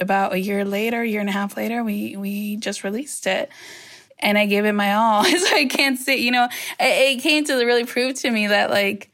about 0.00 0.32
a 0.32 0.40
year 0.40 0.64
later, 0.64 1.04
year 1.04 1.20
and 1.20 1.28
a 1.28 1.32
half 1.32 1.56
later, 1.56 1.82
we, 1.82 2.16
we 2.16 2.56
just 2.56 2.84
released 2.84 3.26
it. 3.26 3.48
And 4.18 4.38
I 4.38 4.46
gave 4.46 4.64
it 4.64 4.72
my 4.72 4.94
all. 4.94 5.24
so 5.24 5.56
I 5.56 5.66
can't 5.66 5.98
say, 5.98 6.16
you 6.16 6.30
know, 6.30 6.48
it, 6.78 7.18
it 7.18 7.22
came 7.22 7.44
to 7.44 7.54
really 7.54 7.84
prove 7.84 8.14
to 8.20 8.30
me 8.30 8.46
that, 8.46 8.70
like, 8.70 9.10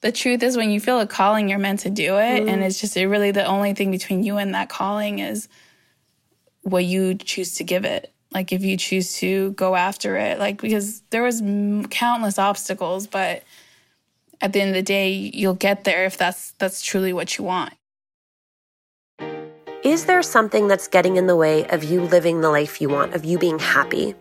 the 0.00 0.10
truth 0.10 0.42
is 0.42 0.56
when 0.56 0.70
you 0.70 0.80
feel 0.80 0.98
a 0.98 1.06
calling, 1.06 1.48
you're 1.48 1.58
meant 1.58 1.80
to 1.80 1.90
do 1.90 2.16
it. 2.16 2.44
Mm. 2.44 2.48
And 2.48 2.62
it's 2.62 2.80
just 2.80 2.96
it 2.96 3.06
really 3.06 3.32
the 3.32 3.44
only 3.44 3.74
thing 3.74 3.90
between 3.90 4.22
you 4.22 4.38
and 4.38 4.54
that 4.54 4.70
calling 4.70 5.18
is 5.18 5.48
what 6.62 6.84
you 6.84 7.14
choose 7.14 7.56
to 7.56 7.64
give 7.64 7.84
it 7.84 8.12
like 8.32 8.52
if 8.52 8.62
you 8.62 8.76
choose 8.76 9.14
to 9.14 9.52
go 9.52 9.74
after 9.74 10.16
it 10.16 10.38
like 10.38 10.60
because 10.60 11.00
there 11.10 11.22
was 11.22 11.42
countless 11.90 12.38
obstacles 12.38 13.06
but 13.06 13.42
at 14.40 14.52
the 14.52 14.60
end 14.60 14.70
of 14.70 14.74
the 14.74 14.82
day 14.82 15.10
you'll 15.10 15.54
get 15.54 15.84
there 15.84 16.04
if 16.04 16.16
that's 16.16 16.52
that's 16.52 16.82
truly 16.82 17.12
what 17.12 17.38
you 17.38 17.44
want 17.44 17.72
is 19.90 20.06
there 20.06 20.22
something 20.22 20.68
that's 20.68 20.86
getting 20.86 21.16
in 21.16 21.26
the 21.26 21.34
way 21.34 21.66
of 21.70 21.82
you 21.82 22.00
living 22.02 22.42
the 22.42 22.48
life 22.48 22.80
you 22.80 22.88
want 22.88 23.12
of 23.12 23.24
you 23.24 23.36
being 23.36 23.58
happy 23.58 24.14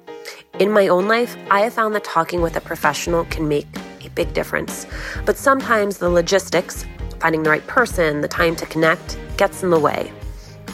in 0.58 0.72
my 0.72 0.88
own 0.88 1.08
life 1.08 1.38
i 1.52 1.60
have 1.60 1.72
found 1.72 1.94
that 1.94 2.04
talking 2.04 2.42
with 2.42 2.56
a 2.56 2.62
professional 2.62 3.24
can 3.26 3.48
make 3.48 3.68
a 4.04 4.10
big 4.16 4.34
difference 4.34 4.88
but 5.28 5.38
sometimes 5.38 6.00
the 6.00 6.10
logistics 6.10 6.88
finding 7.20 7.44
the 7.44 7.50
right 7.52 7.68
person 7.68 8.22
the 8.22 8.28
time 8.28 8.56
to 8.56 8.66
connect 8.66 9.20
gets 9.38 9.62
in 9.62 9.70
the 9.70 9.80
way 9.80 10.12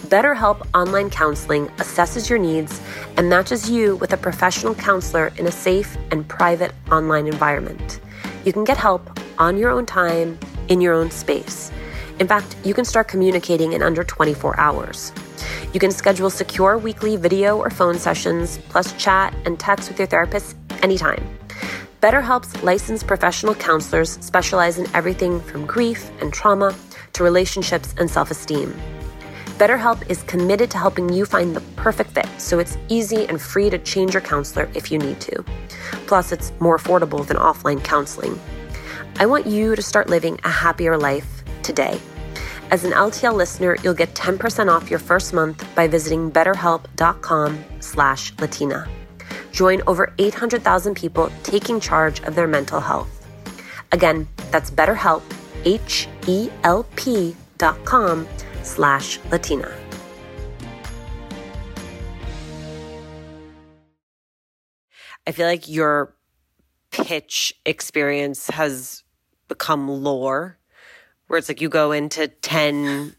BetterHelp 0.08 0.66
Online 0.74 1.10
Counseling 1.10 1.68
assesses 1.78 2.30
your 2.30 2.40
needs 2.40 2.80
and 3.18 3.28
matches 3.28 3.70
you 3.70 3.96
with 3.98 4.14
a 4.14 4.18
professional 4.18 4.76
counselor 4.76 5.34
in 5.38 5.48
a 5.48 5.52
safe 5.52 5.98
and 6.12 6.28
private 6.28 6.72
online 6.92 7.26
environment. 7.26 8.00
You 8.46 8.54
can 8.54 8.64
get 8.64 8.78
help 8.78 9.20
on 9.40 9.58
your 9.58 9.72
own 9.72 9.88
time, 9.88 10.38
in 10.68 10.80
your 10.80 10.94
own 10.94 11.10
space. 11.10 11.72
In 12.18 12.28
fact, 12.30 12.56
you 12.64 12.74
can 12.74 12.86
start 12.86 13.10
communicating 13.10 13.74
in 13.74 13.84
under 13.84 14.04
24 14.04 14.58
hours. 14.58 15.12
You 15.74 15.82
can 15.82 15.92
schedule 15.92 16.30
secure 16.30 16.78
weekly 16.78 17.18
video 17.18 17.58
or 17.58 17.70
phone 17.70 18.00
sessions, 18.00 18.58
plus 18.70 18.94
chat 18.94 19.36
and 19.46 19.60
text 19.60 19.90
with 19.90 20.00
your 20.00 20.08
therapist 20.08 20.56
anytime. 20.82 21.22
BetterHelp's 22.02 22.64
licensed 22.64 23.06
professional 23.06 23.54
counselors 23.54 24.12
specialize 24.24 24.78
in 24.78 24.88
everything 24.96 25.42
from 25.42 25.66
grief 25.66 26.10
and 26.22 26.32
trauma 26.32 26.74
to 27.12 27.24
relationships 27.24 27.94
and 27.98 28.10
self 28.10 28.32
esteem. 28.32 28.74
BetterHelp 29.58 30.10
is 30.10 30.24
committed 30.24 30.72
to 30.72 30.78
helping 30.78 31.12
you 31.12 31.26
find 31.26 31.54
the 31.54 31.62
perfect 31.76 32.12
fit, 32.12 32.28
so 32.38 32.60
it's 32.60 32.78
easy 32.88 33.26
and 33.28 33.42
free 33.42 33.70
to 33.70 33.78
change 33.80 34.14
your 34.14 34.22
counselor 34.22 34.70
if 34.74 34.90
you 34.90 34.98
need 34.98 35.20
to. 35.20 35.44
Plus, 36.08 36.32
it's 36.32 36.54
more 36.62 36.78
affordable 36.78 37.28
than 37.28 37.36
offline 37.36 37.84
counseling. 37.84 38.40
I 39.18 39.26
want 39.26 39.48
you 39.48 39.76
to 39.76 39.82
start 39.82 40.10
living 40.10 40.40
a 40.44 40.50
happier 40.50 40.98
life 40.98 41.35
today. 41.66 42.00
As 42.72 42.86
an 42.86 42.92
LTL 42.92 43.36
listener, 43.36 43.76
you'll 43.84 43.94
get 43.94 44.14
10% 44.14 44.70
off 44.70 44.90
your 44.90 45.00
first 45.00 45.34
month 45.34 45.68
by 45.76 45.88
visiting 45.88 46.32
betterhelp.com/latina. 46.32 48.88
Join 49.52 49.82
over 49.88 50.14
800,000 50.18 50.96
people 50.96 51.30
taking 51.44 51.80
charge 51.80 52.22
of 52.22 52.36
their 52.36 52.48
mental 52.48 52.80
health. 52.80 53.10
Again, 53.92 54.28
that's 54.52 54.70
BetterHelp, 54.70 55.24
H 55.64 56.08
E 56.28 56.50
L 56.64 56.86
P 56.96 57.36
dot 57.58 57.84
com 57.86 58.28
slash 58.64 59.20
Latina. 59.32 59.74
I 65.28 65.32
feel 65.32 65.48
like 65.48 65.68
your 65.68 66.14
pitch 66.92 67.52
experience 67.66 68.48
has 68.50 69.04
become 69.48 69.90
lore, 69.90 70.60
where 71.28 71.38
it's 71.38 71.50
like 71.50 71.62
you 71.62 71.70
go 71.70 71.92
into 71.92 72.28
10 72.28 73.16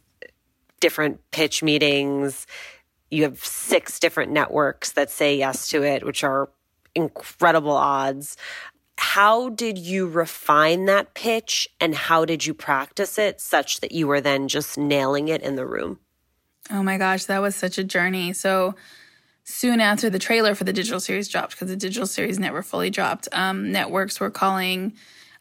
different 0.81 1.21
pitch 1.31 1.63
meetings, 1.63 2.47
you 3.11 3.23
have 3.23 3.45
six 3.45 3.99
different 3.99 4.33
networks 4.33 4.93
that 4.93 5.11
say 5.11 5.37
yes 5.37 5.69
to 5.69 5.83
it, 5.83 6.05
which 6.05 6.25
are 6.25 6.51
incredible 6.95 7.77
odds. 7.77 8.37
how 8.99 9.51
did 9.51 9.77
you 9.77 10.09
refine 10.09 10.87
that 10.87 11.13
pitch 11.13 11.69
and 11.79 11.95
how 11.95 12.25
did 12.25 12.47
you 12.47 12.55
practice 12.55 13.19
it 13.19 13.43
such 13.43 13.81
that 13.81 13.93
you 13.93 14.07
were 14.07 14.23
then 14.23 14.49
just 14.49 14.79
nailing 14.79 15.29
it 15.29 15.43
in 15.43 15.55
the 15.55 15.67
room? 15.67 15.99
Oh 16.71 16.83
my 16.83 16.97
gosh, 16.97 17.27
that 17.27 17.43
was 17.43 17.55
such 17.55 17.77
a 17.77 17.85
journey. 17.85 18.33
So 18.33 18.75
soon 19.45 19.81
after 19.81 20.09
the 20.09 20.19
trailer 20.19 20.55
for 20.55 20.65
the 20.65 20.73
digital 20.73 20.99
series 20.99 21.29
dropped, 21.29 21.53
because 21.53 21.69
the 21.69 21.77
digital 21.77 22.07
series 22.07 22.39
never 22.39 22.63
fully 22.63 22.89
dropped, 22.89 23.29
um, 23.33 23.71
networks 23.71 24.19
were 24.19 24.31
calling 24.31 24.95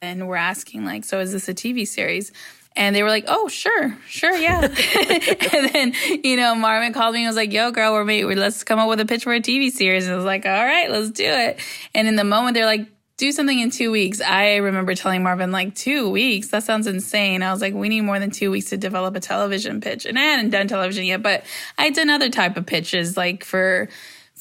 and 0.05 0.27
we're 0.27 0.35
asking, 0.35 0.85
like, 0.85 1.03
so 1.03 1.19
is 1.19 1.31
this 1.31 1.50
a 1.50 1.53
TV 1.53 1.88
series? 1.88 2.31
And 2.77 2.93
they 2.93 3.03
were 3.03 3.09
like, 3.09 3.24
"Oh, 3.29 3.47
sure, 3.47 3.97
sure, 4.05 4.35
yeah." 4.35 4.62
and 5.53 5.69
then 5.74 5.93
you 6.25 6.35
know, 6.35 6.55
Marvin 6.55 6.91
called 6.91 7.13
me 7.13 7.21
and 7.21 7.29
was 7.29 7.38
like, 7.38 7.53
"Yo, 7.53 7.71
girl, 7.71 7.93
we're 7.93 8.03
made. 8.03 8.25
Let's 8.25 8.65
come 8.65 8.79
up 8.79 8.89
with 8.89 9.00
a 9.00 9.05
pitch 9.05 9.24
for 9.24 9.33
a 9.33 9.39
TV 9.39 9.71
series." 9.71 10.05
And 10.05 10.13
I 10.13 10.17
was 10.17 10.25
like, 10.25 10.45
"All 10.45 10.51
right, 10.51 10.91
let's 10.91 11.12
do 11.12 11.24
it." 11.24 11.57
And 11.93 12.05
in 12.05 12.17
the 12.17 12.25
moment, 12.25 12.53
they're 12.53 12.65
like, 12.65 12.89
do 13.17 13.31
something 13.31 13.59
in 13.59 13.69
two 13.69 13.91
weeks. 13.91 14.19
I 14.19 14.57
remember 14.57 14.93
telling 14.93 15.24
Marvin, 15.24 15.51
like, 15.51 15.74
two 15.74 16.09
weeks? 16.09 16.50
That 16.50 16.63
sounds 16.63 16.85
insane. 16.85 17.43
I 17.43 17.51
was 17.51 17.62
like, 17.62 17.74
we 17.74 17.88
need 17.88 18.01
more 18.01 18.19
than 18.19 18.29
two 18.29 18.51
weeks 18.51 18.71
to 18.71 18.77
develop 18.77 19.15
a 19.15 19.21
television 19.21 19.79
pitch. 19.79 20.05
And 20.05 20.19
I 20.19 20.24
hadn't 20.24 20.50
done 20.50 20.67
television 20.67 21.05
yet, 21.05 21.24
but 21.24 21.45
I'd 21.77 21.93
done 21.93 22.09
other 22.09 22.29
type 22.29 22.57
of 22.57 22.65
pitches, 22.65 23.15
like 23.15 23.45
for, 23.45 23.88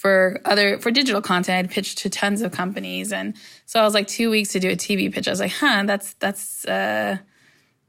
for 0.04 0.38
other, 0.44 0.78
for 0.78 0.90
digital 0.90 1.23
content. 1.23 1.64
I'd 1.64 1.70
pitched 1.70 1.96
to 2.00 2.11
tons 2.11 2.42
of 2.42 2.52
companies. 2.52 3.11
And 3.11 3.34
so 3.64 3.80
I 3.80 3.84
was 3.84 3.94
like, 3.94 4.06
two 4.06 4.28
weeks 4.28 4.52
to 4.52 4.61
do 4.61 4.68
a 4.68 4.76
TV 4.76 5.11
pitch. 5.11 5.26
I 5.26 5.30
was 5.30 5.40
like, 5.40 5.52
huh, 5.52 5.84
that's, 5.87 6.12
that's, 6.14 6.66
uh, 6.66 7.16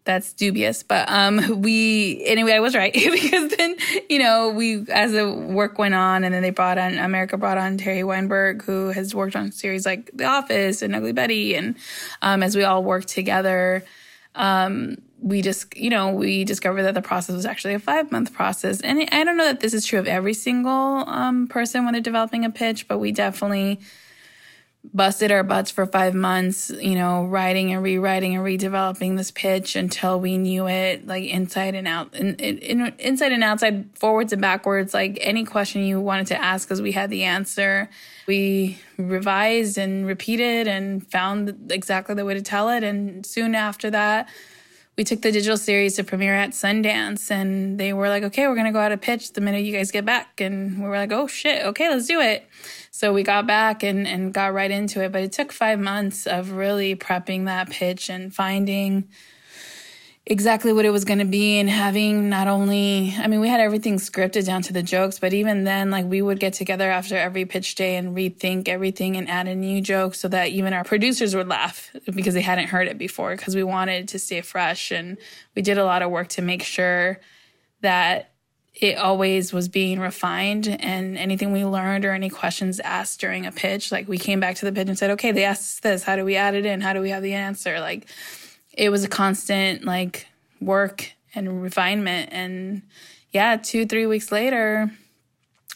that's 0.06 0.32
dubious. 0.32 0.82
But 0.82 1.12
um, 1.12 1.62
we 1.62 2.24
anyway, 2.26 2.54
I 2.54 2.62
was 2.62 2.74
right 2.74 2.94
because 2.94 3.52
then 3.58 3.76
you 4.08 4.20
know 4.20 4.52
we 4.52 4.86
as 4.90 5.12
the 5.12 5.30
work 5.30 5.78
went 5.78 5.96
on, 5.96 6.24
and 6.24 6.34
then 6.34 6.44
they 6.44 6.52
brought 6.52 6.78
on 6.78 6.94
Macro 7.12 7.40
brought 7.40 7.58
on 7.58 7.78
Teri 7.80 8.06
Weinberg, 8.06 8.64
who 8.64 8.90
has 8.90 9.16
worked 9.16 9.36
on 9.36 9.52
series 9.52 9.84
like 9.84 10.12
The 10.14 10.26
Office 10.26 10.84
and 10.84 10.96
Ugly 10.96 11.14
Betty, 11.14 11.56
and 11.56 11.76
um, 12.22 12.44
as 12.44 12.56
we 12.56 12.64
all 12.64 12.84
worked 12.84 13.08
together. 13.08 13.84
Um, 14.36 14.98
we 15.22 15.42
just, 15.42 15.76
you 15.76 15.90
know, 15.90 16.12
we 16.12 16.44
discovered 16.44 16.84
that 16.84 16.94
the 16.94 17.02
process 17.02 17.36
was 17.36 17.46
actually 17.46 17.74
a 17.74 17.80
five 17.80 18.12
month 18.12 18.34
process. 18.34 18.82
And 18.82 19.08
I 19.12 19.24
don't 19.24 19.38
know 19.38 19.46
that 19.46 19.60
this 19.60 19.74
is 19.74 19.86
true 19.86 20.00
of 20.00 20.08
every 20.08 20.34
single 20.34 21.08
um, 21.08 21.48
person 21.48 21.84
when 21.84 21.94
they're 21.94 22.02
developing 22.02 22.46
a 22.46 22.50
pitch, 22.50 22.88
but 22.88 23.00
we 23.00 23.12
definitely 23.12 23.80
busted 24.94 25.32
our 25.32 25.44
butts 25.44 25.72
for 25.72 25.86
five 25.86 26.14
months, 26.14 26.70
you 26.70 26.96
know, 26.96 27.26
writing 27.26 27.72
and 27.72 27.82
rewriting 27.82 28.36
and 28.36 28.46
redeveloping 28.46 29.18
this 29.18 29.32
pitch 29.32 29.76
until 29.76 30.20
we 30.20 30.38
knew 30.38 30.68
it 30.68 31.08
like 31.08 31.24
inside 31.24 31.76
and 31.76 31.88
out, 31.88 32.14
in, 32.14 32.36
in, 32.36 32.94
inside 33.00 33.32
and 33.32 33.44
outside, 33.44 33.90
forwards 33.98 34.32
and 34.32 34.42
backwards. 34.42 34.94
Like 34.94 35.18
any 35.22 35.44
question 35.44 35.84
you 35.84 36.00
wanted 36.00 36.28
to 36.28 36.42
ask, 36.42 36.68
because 36.68 36.82
we 36.82 36.92
had 36.92 37.10
the 37.10 37.24
answer. 37.24 37.90
We 38.28 38.80
revised 38.98 39.78
and 39.78 40.06
repeated 40.06 40.68
and 40.68 41.06
found 41.10 41.72
exactly 41.72 42.16
the 42.16 42.26
way 42.26 42.34
to 42.36 42.42
tell 42.42 42.70
it. 42.70 42.84
And 42.84 43.26
soon 43.26 43.56
after 43.56 43.90
that, 43.92 44.30
we 44.98 45.04
took 45.04 45.22
the 45.22 45.32
digital 45.32 45.58
series 45.58 45.96
to 45.96 46.04
premiere 46.04 46.36
at 46.36 46.52
Sundance 46.52 47.30
and 47.30 47.78
they 47.78 47.92
were 47.92 48.08
like, 48.08 48.24
okay, 48.24 48.48
we're 48.48 48.56
going 48.56 48.68
to 48.68 48.72
go 48.72 48.80
out 48.80 48.94
a 48.94 48.98
pitch 48.98 49.34
the 49.34 49.42
minute 49.42 49.64
you 49.64 49.74
guys 49.74 49.92
get 49.92 50.06
back. 50.06 50.40
And 50.40 50.82
we 50.82 50.88
were 50.88 50.96
like, 50.96 51.12
oh 51.12 51.28
shit, 51.28 51.66
okay, 51.66 51.90
let's 51.90 52.08
do 52.08 52.22
it. 52.22 52.48
So 52.92 53.12
we 53.12 53.24
got 53.24 53.46
back 53.46 53.84
and, 53.84 54.08
and 54.08 54.34
got 54.34 54.54
right 54.54 54.72
into 54.72 55.04
it. 55.04 55.12
But 55.12 55.24
it 55.24 55.34
took 55.34 55.52
five 55.52 55.80
months 55.80 56.28
of 56.28 56.52
really 56.52 56.96
prepping 56.96 57.46
that 57.46 57.70
pitch 57.70 58.10
and 58.10 58.34
finding 58.34 59.10
exactly 60.28 60.74
what 60.74 60.86
it 60.86 60.90
was 60.90 61.06
going 61.06 61.20
to 61.20 61.26
be 61.26 61.60
and 61.60 61.70
having 61.70 62.30
not 62.30 62.48
only 62.48 63.14
i 63.20 63.28
mean 63.28 63.40
we 63.40 63.48
had 63.48 63.60
everything 63.60 63.98
scripted 63.98 64.44
down 64.44 64.62
to 64.62 64.74
the 64.74 64.82
jokes 64.82 65.20
but 65.20 65.34
even 65.34 65.66
then 65.66 65.92
like 65.92 66.06
we 66.06 66.20
would 66.20 66.40
get 66.40 66.52
together 66.52 66.90
after 66.90 67.16
every 67.16 67.46
pitch 67.46 67.76
day 67.76 67.96
and 67.96 68.16
rethink 68.16 68.68
everything 68.68 69.16
and 69.18 69.30
add 69.30 69.48
a 69.48 69.54
new 69.54 69.80
joke 69.82 70.16
so 70.16 70.28
that 70.28 70.50
even 70.50 70.74
our 70.74 70.84
producers 70.84 71.36
would 71.36 71.48
laugh 71.48 71.92
because 72.16 72.34
they 72.34 72.42
hadn't 72.42 72.68
heard 72.68 72.88
it 72.88 72.98
before 72.98 73.36
because 73.36 73.56
we 73.56 73.64
wanted 73.64 74.08
to 74.08 74.18
stay 74.18 74.42
fresh 74.42 74.92
and 74.92 75.18
we 75.56 75.62
did 75.62 75.78
a 75.78 75.86
lot 75.86 76.02
of 76.02 76.10
work 76.10 76.28
to 76.28 76.42
make 76.42 76.64
sure 76.64 77.20
that 77.82 78.32
it 78.74 78.98
always 78.98 79.54
was 79.54 79.70
being 79.70 80.00
refined 80.00 80.68
and 80.68 81.18
anything 81.18 81.54
we 81.54 81.64
learned 81.64 82.04
or 82.04 82.12
any 82.12 82.30
questions 82.30 82.80
asked 82.80 83.22
during 83.22 83.46
a 83.46 83.52
pitch 83.52 83.92
like 83.92 84.08
we 84.08 84.18
came 84.18 84.40
back 84.40 84.56
to 84.56 84.66
the 84.66 84.72
pitch 84.72 84.88
and 84.88 84.98
said 84.98 85.12
okay 85.12 85.32
they 85.32 85.46
asked 85.46 85.84
this. 85.84 86.04
How 86.04 86.16
do 86.16 86.26
we 86.26 86.36
add 86.36 86.56
it 86.56 86.66
in? 86.66 86.82
How 86.82 86.94
do 86.94 87.00
we 87.00 87.12
have 87.12 87.24
the 87.24 87.36
answer? 87.36 87.80
Like 87.80 88.08
it 88.78 88.90
was 88.90 89.04
a 89.04 89.10
constant 89.10 89.84
like 89.84 90.28
work 90.62 91.12
and 91.34 91.62
refinement 91.62 92.30
and 92.32 92.82
yeah 93.32 93.56
two 93.58 93.86
three 93.86 94.06
weeks 94.06 94.32
later 94.32 94.90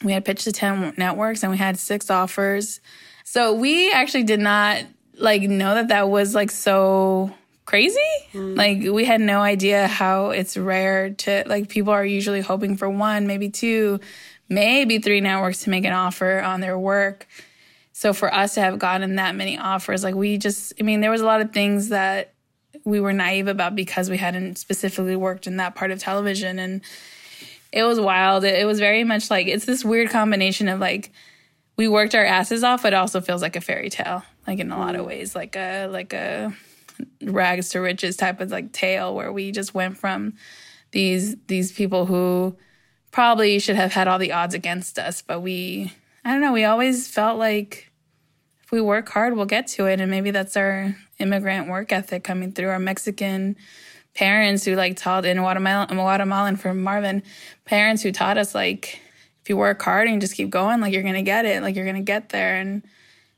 we 0.04 0.14
had 0.14 0.24
pitched 0.24 0.46
to 0.46 0.52
10 0.52 0.94
networks 0.98 1.44
and 1.44 1.52
we 1.52 1.58
had 1.58 1.78
six 1.78 2.10
offers 2.10 2.80
so 3.24 3.54
we 3.54 3.92
actually 3.92 4.24
did 4.24 4.40
not 4.40 4.84
like 5.20 5.42
know 5.44 5.76
that 5.76 5.90
that 5.90 6.10
was 6.10 6.34
like 6.34 6.50
so 6.50 7.32
crazy. 7.70 8.00
Mm. 8.34 8.58
Like 8.58 8.92
we 8.92 9.06
had 9.06 9.22
no 9.22 9.42
idea 9.42 9.88
how 9.88 10.32
it's 10.32 10.58
rare 10.58 11.12
to 11.12 11.44
like 11.46 11.70
people 11.70 11.94
are 11.94 12.04
usually 12.04 12.42
hoping 12.42 12.76
for 12.76 12.90
one, 12.90 13.28
maybe 13.28 13.50
two, 13.50 14.00
maybe 14.50 14.98
three 14.98 15.22
networks 15.22 15.64
to 15.66 15.70
make 15.70 15.86
an 15.86 15.94
offer 15.94 16.40
on 16.40 16.62
their 16.62 16.80
work. 16.80 17.28
So 17.94 18.12
for 18.12 18.34
us 18.34 18.56
to 18.56 18.62
have 18.62 18.80
gotten 18.80 19.18
that 19.18 19.36
many 19.36 19.60
offers, 19.60 20.04
like 20.04 20.16
we 20.16 20.40
just 20.40 20.74
I 20.80 20.84
mean 20.84 21.02
there 21.02 21.12
was 21.12 21.22
a 21.22 21.26
lot 21.26 21.42
of 21.42 21.52
things 21.54 21.90
that 21.90 22.34
we 22.90 23.00
were 23.00 23.14
naive 23.14 23.48
about 23.48 23.76
because 23.76 24.10
we 24.10 24.18
hadn't 24.18 24.58
specifically 24.58 25.16
worked 25.16 25.48
in 25.48 25.58
that 25.58 25.76
part 25.76 25.92
of 25.92 26.00
television 26.00 26.60
and 26.60 26.82
it 27.72 27.84
was 27.84 28.00
wild. 28.00 28.44
It, 28.44 28.60
it 28.60 28.66
was 28.66 28.80
very 28.80 29.04
much 29.04 29.30
like 29.30 29.48
it's 29.48 29.66
this 29.66 29.86
weird 29.86 30.10
combination 30.10 30.68
of 30.68 30.80
like 30.80 31.12
we 31.78 31.88
worked 31.88 32.16
our 32.16 32.26
asses 32.26 32.64
off, 32.64 32.84
but 32.84 32.94
it 32.94 32.98
also 32.98 33.22
feels 33.22 33.42
like 33.42 33.56
a 33.56 33.62
fairy 33.62 33.90
tale, 33.90 34.24
like 34.48 34.60
in 34.60 34.72
a 34.72 34.78
lot 34.78 34.96
of 34.96 35.06
mm. 35.06 35.08
ways, 35.08 35.36
like 35.36 35.56
a 35.56 35.88
like 35.88 36.14
a 36.14 36.54
rags 37.22 37.70
to 37.70 37.80
riches 37.80 38.18
type 38.18 38.42
of 38.42 38.52
like 38.52 38.72
tale 38.74 39.16
where 39.16 39.32
we 39.32 39.52
just 39.52 39.74
went 39.74 39.98
from 39.98 40.34
these 40.92 41.36
these 41.48 41.72
people 41.72 42.06
who 42.06 42.56
probably 43.12 43.60
should 43.60 43.76
have 43.76 43.94
had 43.94 44.08
all 44.08 44.20
the 44.20 44.32
odds 44.32 44.54
against 44.54 45.00
us, 45.00 45.22
but 45.22 45.42
we 45.42 45.94
I 46.26 46.32
don't 46.32 46.42
know, 46.42 46.54
we 46.54 46.66
always 46.66 47.08
felt 47.08 47.38
like 47.38 47.92
if 48.64 48.72
we 48.72 48.82
work 48.82 49.10
hard, 49.10 49.36
we'll 49.36 49.46
get 49.46 49.68
to 49.68 49.86
it. 49.86 50.00
And 50.00 50.12
maybe 50.12 50.32
that's 50.32 50.56
our 50.56 50.96
immigrant 51.20 51.70
work 51.70 51.92
ethic 51.92 52.24
coming 52.24 52.52
through 52.52 52.70
our 52.70 52.80
Mexican 52.80 53.56
parents 54.16 54.66
who 54.66 54.76
like 54.76 54.98
taught 54.98 55.26
in 55.26 55.38
Guatemala, 55.38 55.88
Guatemalan 55.88 56.56
from 56.56 56.82
Marvin, 56.82 57.24
parents 57.66 58.02
who 58.02 58.12
taught 58.12 58.38
us 58.38 58.56
like 58.56 59.00
if 59.42 59.50
you 59.50 59.58
work 59.58 59.82
hard 59.82 60.08
and 60.08 60.22
just 60.22 60.36
keep 60.36 60.50
going, 60.50 60.82
like 60.82 60.94
you're 60.94 61.04
gonna 61.04 61.22
get 61.22 61.46
it, 61.46 61.62
like 61.62 61.76
you're 61.76 61.86
gonna 61.86 62.02
get 62.02 62.30
there. 62.30 62.56
And 62.56 62.84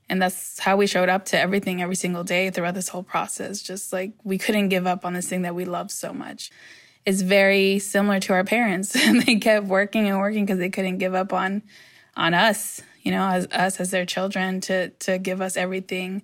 and 0.10 0.22
that's 0.22 0.60
how 0.60 0.76
we 0.76 0.88
showed 0.88 1.08
up 1.08 1.26
to 1.26 1.40
everything 1.40 1.82
every 1.82 1.96
single 1.96 2.24
day 2.24 2.50
throughout 2.50 2.74
this 2.74 2.90
whole 2.90 3.04
process. 3.04 3.62
Just 3.62 3.94
like 3.94 4.14
we 4.24 4.38
couldn't 4.38 4.70
give 4.70 4.88
up 4.88 5.06
on 5.06 5.14
this 5.14 5.28
thing 5.30 5.44
that 5.44 5.56
we 5.56 5.66
loved 5.66 5.92
so 5.92 6.14
much. 6.14 6.52
It's 7.06 7.22
very 7.22 7.80
similar 7.80 8.20
to 8.22 8.34
our 8.34 8.44
parents. 8.44 8.94
they 9.26 9.36
kept 9.36 9.66
working 9.68 10.08
and 10.08 10.20
working 10.20 10.46
because 10.46 10.60
they 10.60 10.70
couldn't 10.70 10.98
give 10.98 11.16
up 11.16 11.34
on 11.34 11.64
on 12.18 12.34
us, 12.34 12.82
you 13.04 13.12
know, 13.12 13.28
as 13.28 13.48
us 13.48 13.80
as 13.80 13.92
their 13.92 14.06
children 14.06 14.62
to 14.62 14.90
to 14.90 15.18
give 15.18 15.42
us 15.42 15.56
everything 15.58 16.24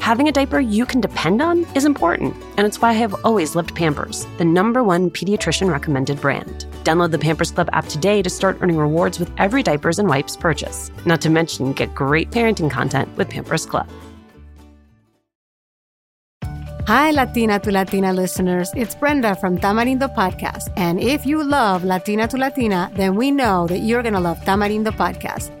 Having 0.00 0.28
a 0.28 0.32
diaper 0.32 0.60
you 0.60 0.86
can 0.86 1.00
depend 1.00 1.42
on 1.42 1.66
is 1.74 1.84
important, 1.84 2.34
and 2.56 2.66
it's 2.66 2.80
why 2.80 2.90
I 2.90 2.94
have 2.94 3.14
always 3.24 3.54
loved 3.54 3.74
Pampers, 3.74 4.26
the 4.38 4.44
number 4.44 4.82
one 4.82 5.10
pediatrician 5.10 5.70
recommended 5.70 6.20
brand. 6.20 6.66
Download 6.84 7.10
the 7.10 7.18
Pampers 7.18 7.50
Club 7.50 7.68
app 7.72 7.86
today 7.88 8.22
to 8.22 8.30
start 8.30 8.58
earning 8.60 8.78
rewards 8.78 9.18
with 9.18 9.30
every 9.38 9.62
diapers 9.62 9.98
and 9.98 10.08
wipes 10.08 10.36
purchase. 10.36 10.90
Not 11.04 11.20
to 11.22 11.30
mention, 11.30 11.72
get 11.72 11.94
great 11.94 12.30
parenting 12.30 12.70
content 12.70 13.14
with 13.16 13.28
Pampers 13.28 13.66
Club. 13.66 13.88
Hi, 16.86 17.10
Latina 17.10 17.58
to 17.58 17.70
Latina 17.70 18.14
listeners. 18.14 18.72
It's 18.74 18.94
Brenda 18.94 19.34
from 19.34 19.58
Tamarindo 19.58 20.08
Podcast. 20.14 20.72
And 20.78 20.98
if 20.98 21.26
you 21.26 21.44
love 21.44 21.84
Latina 21.84 22.26
to 22.28 22.38
Latina, 22.38 22.90
then 22.94 23.14
we 23.14 23.30
know 23.30 23.66
that 23.66 23.80
you're 23.80 24.00
going 24.02 24.14
to 24.14 24.20
love 24.20 24.38
Tamarindo 24.38 24.90
Podcast. 24.92 25.57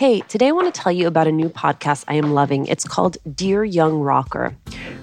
Hey, 0.00 0.20
today 0.20 0.48
I 0.48 0.52
want 0.52 0.74
to 0.74 0.80
tell 0.80 0.90
you 0.90 1.06
about 1.06 1.26
a 1.26 1.30
new 1.30 1.50
podcast 1.50 2.06
I 2.08 2.14
am 2.14 2.32
loving. 2.32 2.64
It's 2.68 2.84
called 2.84 3.18
Dear 3.34 3.64
Young 3.64 4.00
Rocker. 4.00 4.56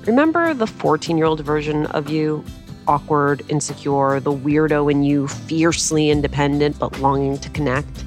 Remember 0.08 0.56
the 0.56 0.66
14 0.66 1.20
year 1.20 1.28
old 1.28 1.42
version 1.42 1.86
of 1.86 2.10
you? 2.10 2.44
Awkward, 2.88 3.46
insecure, 3.48 4.20
the 4.20 4.32
weirdo 4.32 4.92
in 4.92 5.04
you, 5.04 5.28
fiercely 5.28 6.10
independent 6.10 6.80
but 6.80 7.00
longing 7.00 7.38
to 7.38 7.50
connect. 7.52 8.06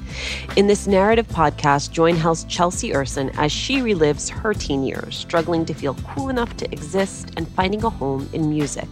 In 0.57 0.67
this 0.67 0.85
narrative 0.85 1.29
podcast, 1.29 1.91
join 1.91 2.17
host 2.17 2.49
Chelsea 2.49 2.91
Erson 2.93 3.31
as 3.37 3.53
she 3.53 3.77
relives 3.77 4.29
her 4.29 4.53
teen 4.53 4.83
years, 4.83 5.15
struggling 5.15 5.63
to 5.67 5.73
feel 5.73 5.93
cool 6.09 6.27
enough 6.27 6.57
to 6.57 6.69
exist 6.73 7.31
and 7.37 7.47
finding 7.47 7.85
a 7.85 7.89
home 7.89 8.27
in 8.33 8.49
music. 8.49 8.89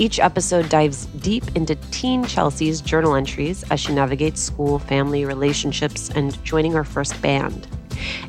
Each 0.00 0.18
episode 0.18 0.70
dives 0.70 1.04
deep 1.20 1.44
into 1.54 1.74
teen 1.90 2.24
Chelsea's 2.24 2.80
journal 2.80 3.14
entries 3.14 3.64
as 3.64 3.80
she 3.80 3.92
navigates 3.92 4.40
school, 4.40 4.78
family, 4.78 5.26
relationships, 5.26 6.08
and 6.08 6.42
joining 6.42 6.72
her 6.72 6.84
first 6.84 7.20
band. 7.20 7.68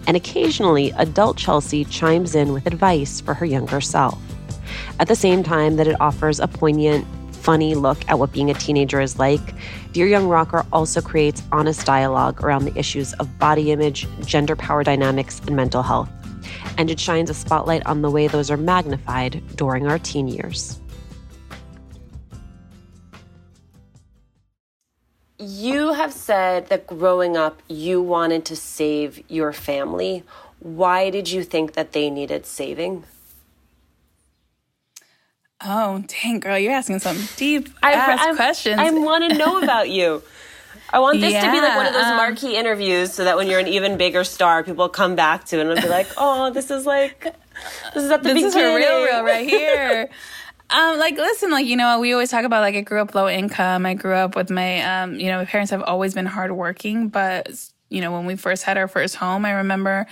And 0.05 0.17
occasionally, 0.17 0.91
adult 0.97 1.37
Chelsea 1.37 1.85
chimes 1.85 2.35
in 2.35 2.51
with 2.51 2.67
advice 2.67 3.21
for 3.21 3.33
her 3.33 3.45
younger 3.45 3.79
self. 3.79 4.19
At 4.99 5.07
the 5.07 5.15
same 5.15 5.43
time 5.43 5.77
that 5.77 5.87
it 5.87 5.95
offers 6.01 6.41
a 6.41 6.47
poignant, 6.49 7.07
funny 7.31 7.73
look 7.73 8.05
at 8.09 8.19
what 8.19 8.33
being 8.33 8.51
a 8.51 8.55
teenager 8.55 8.99
is 8.99 9.17
like, 9.17 9.55
Dear 9.93 10.07
Young 10.07 10.27
Rocker 10.27 10.65
also 10.73 10.99
creates 10.99 11.41
honest 11.53 11.85
dialogue 11.85 12.43
around 12.43 12.65
the 12.65 12.77
issues 12.77 13.13
of 13.13 13.39
body 13.39 13.71
image, 13.71 14.09
gender 14.25 14.57
power 14.57 14.83
dynamics, 14.83 15.39
and 15.47 15.55
mental 15.55 15.83
health. 15.83 16.09
And 16.77 16.91
it 16.91 16.99
shines 16.99 17.29
a 17.29 17.33
spotlight 17.33 17.85
on 17.85 18.01
the 18.01 18.11
way 18.11 18.27
those 18.27 18.51
are 18.51 18.57
magnified 18.57 19.41
during 19.55 19.87
our 19.87 19.99
teen 19.99 20.27
years. 20.27 20.80
You 25.41 25.93
have 25.93 26.13
said 26.13 26.67
that 26.69 26.85
growing 26.85 27.35
up, 27.35 27.63
you 27.67 27.99
wanted 27.99 28.45
to 28.45 28.55
save 28.55 29.23
your 29.27 29.51
family. 29.51 30.23
Why 30.59 31.09
did 31.09 31.31
you 31.31 31.43
think 31.43 31.73
that 31.73 31.93
they 31.93 32.11
needed 32.11 32.45
saving? 32.45 33.05
Oh, 35.65 36.03
dang, 36.05 36.39
girl, 36.39 36.59
you're 36.59 36.73
asking 36.73 36.99
some 36.99 37.17
deep 37.37 37.69
ass 37.83 38.19
I, 38.21 38.35
questions. 38.35 38.79
I 38.79 38.91
want 38.91 39.31
to 39.31 39.37
know 39.39 39.63
about 39.63 39.89
you. 39.89 40.21
I 40.93 40.99
want 40.99 41.19
this 41.19 41.33
yeah, 41.33 41.45
to 41.45 41.51
be 41.51 41.59
like 41.59 41.75
one 41.75 41.87
of 41.87 41.93
those 41.93 42.03
um, 42.03 42.17
marquee 42.17 42.55
interviews 42.55 43.11
so 43.11 43.23
that 43.23 43.35
when 43.35 43.47
you're 43.47 43.59
an 43.59 43.67
even 43.67 43.97
bigger 43.97 44.23
star, 44.23 44.63
people 44.63 44.89
come 44.89 45.15
back 45.15 45.45
to 45.45 45.59
it 45.59 45.65
and 45.65 45.81
be 45.81 45.87
like, 45.87 46.07
oh, 46.17 46.51
this 46.51 46.69
is 46.69 46.85
like, 46.85 47.23
this 47.95 48.03
is 48.03 48.11
at 48.11 48.21
the 48.21 48.33
this 48.33 48.43
beginning. 48.43 48.43
This 48.43 48.55
is 48.55 48.89
real, 48.89 49.03
real 49.03 49.23
right 49.23 49.49
here. 49.49 50.09
Um, 50.71 50.97
like, 50.99 51.17
listen, 51.17 51.51
like, 51.51 51.65
you 51.65 51.75
know, 51.75 51.99
we 51.99 52.13
always 52.13 52.31
talk 52.31 52.45
about, 52.45 52.61
like, 52.61 52.75
I 52.75 52.81
grew 52.81 53.01
up 53.01 53.13
low 53.13 53.27
income. 53.27 53.85
I 53.85 53.93
grew 53.93 54.13
up 54.13 54.35
with 54.37 54.49
my, 54.49 54.81
um, 54.81 55.19
you 55.19 55.27
know, 55.27 55.39
my 55.39 55.45
parents 55.45 55.71
have 55.71 55.83
always 55.83 56.13
been 56.13 56.25
hardworking, 56.25 57.09
but, 57.09 57.49
you 57.89 57.99
know, 57.99 58.11
when 58.13 58.25
we 58.25 58.35
first 58.37 58.63
had 58.63 58.77
our 58.77 58.87
first 58.87 59.15
home, 59.17 59.43
I 59.43 59.51
remember, 59.51 60.07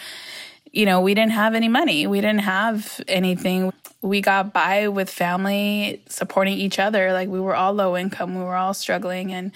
you 0.74 0.86
know, 0.86 1.00
we 1.00 1.14
didn't 1.14 1.32
have 1.32 1.56
any 1.56 1.70
money. 1.70 2.08
We 2.08 2.20
didn't 2.20 2.42
have 2.42 3.00
anything 3.08 3.72
we 4.02 4.22
got 4.22 4.54
by 4.54 4.88
with 4.88 5.10
family 5.10 6.02
supporting 6.08 6.58
each 6.58 6.80
other. 6.80 7.12
Like 7.12 7.28
we 7.30 7.40
were 7.40 7.56
all 7.56 7.74
low 7.74 7.98
income, 7.98 8.36
we 8.36 8.44
were 8.44 8.56
all 8.56 8.74
struggling. 8.74 9.34
And 9.34 9.52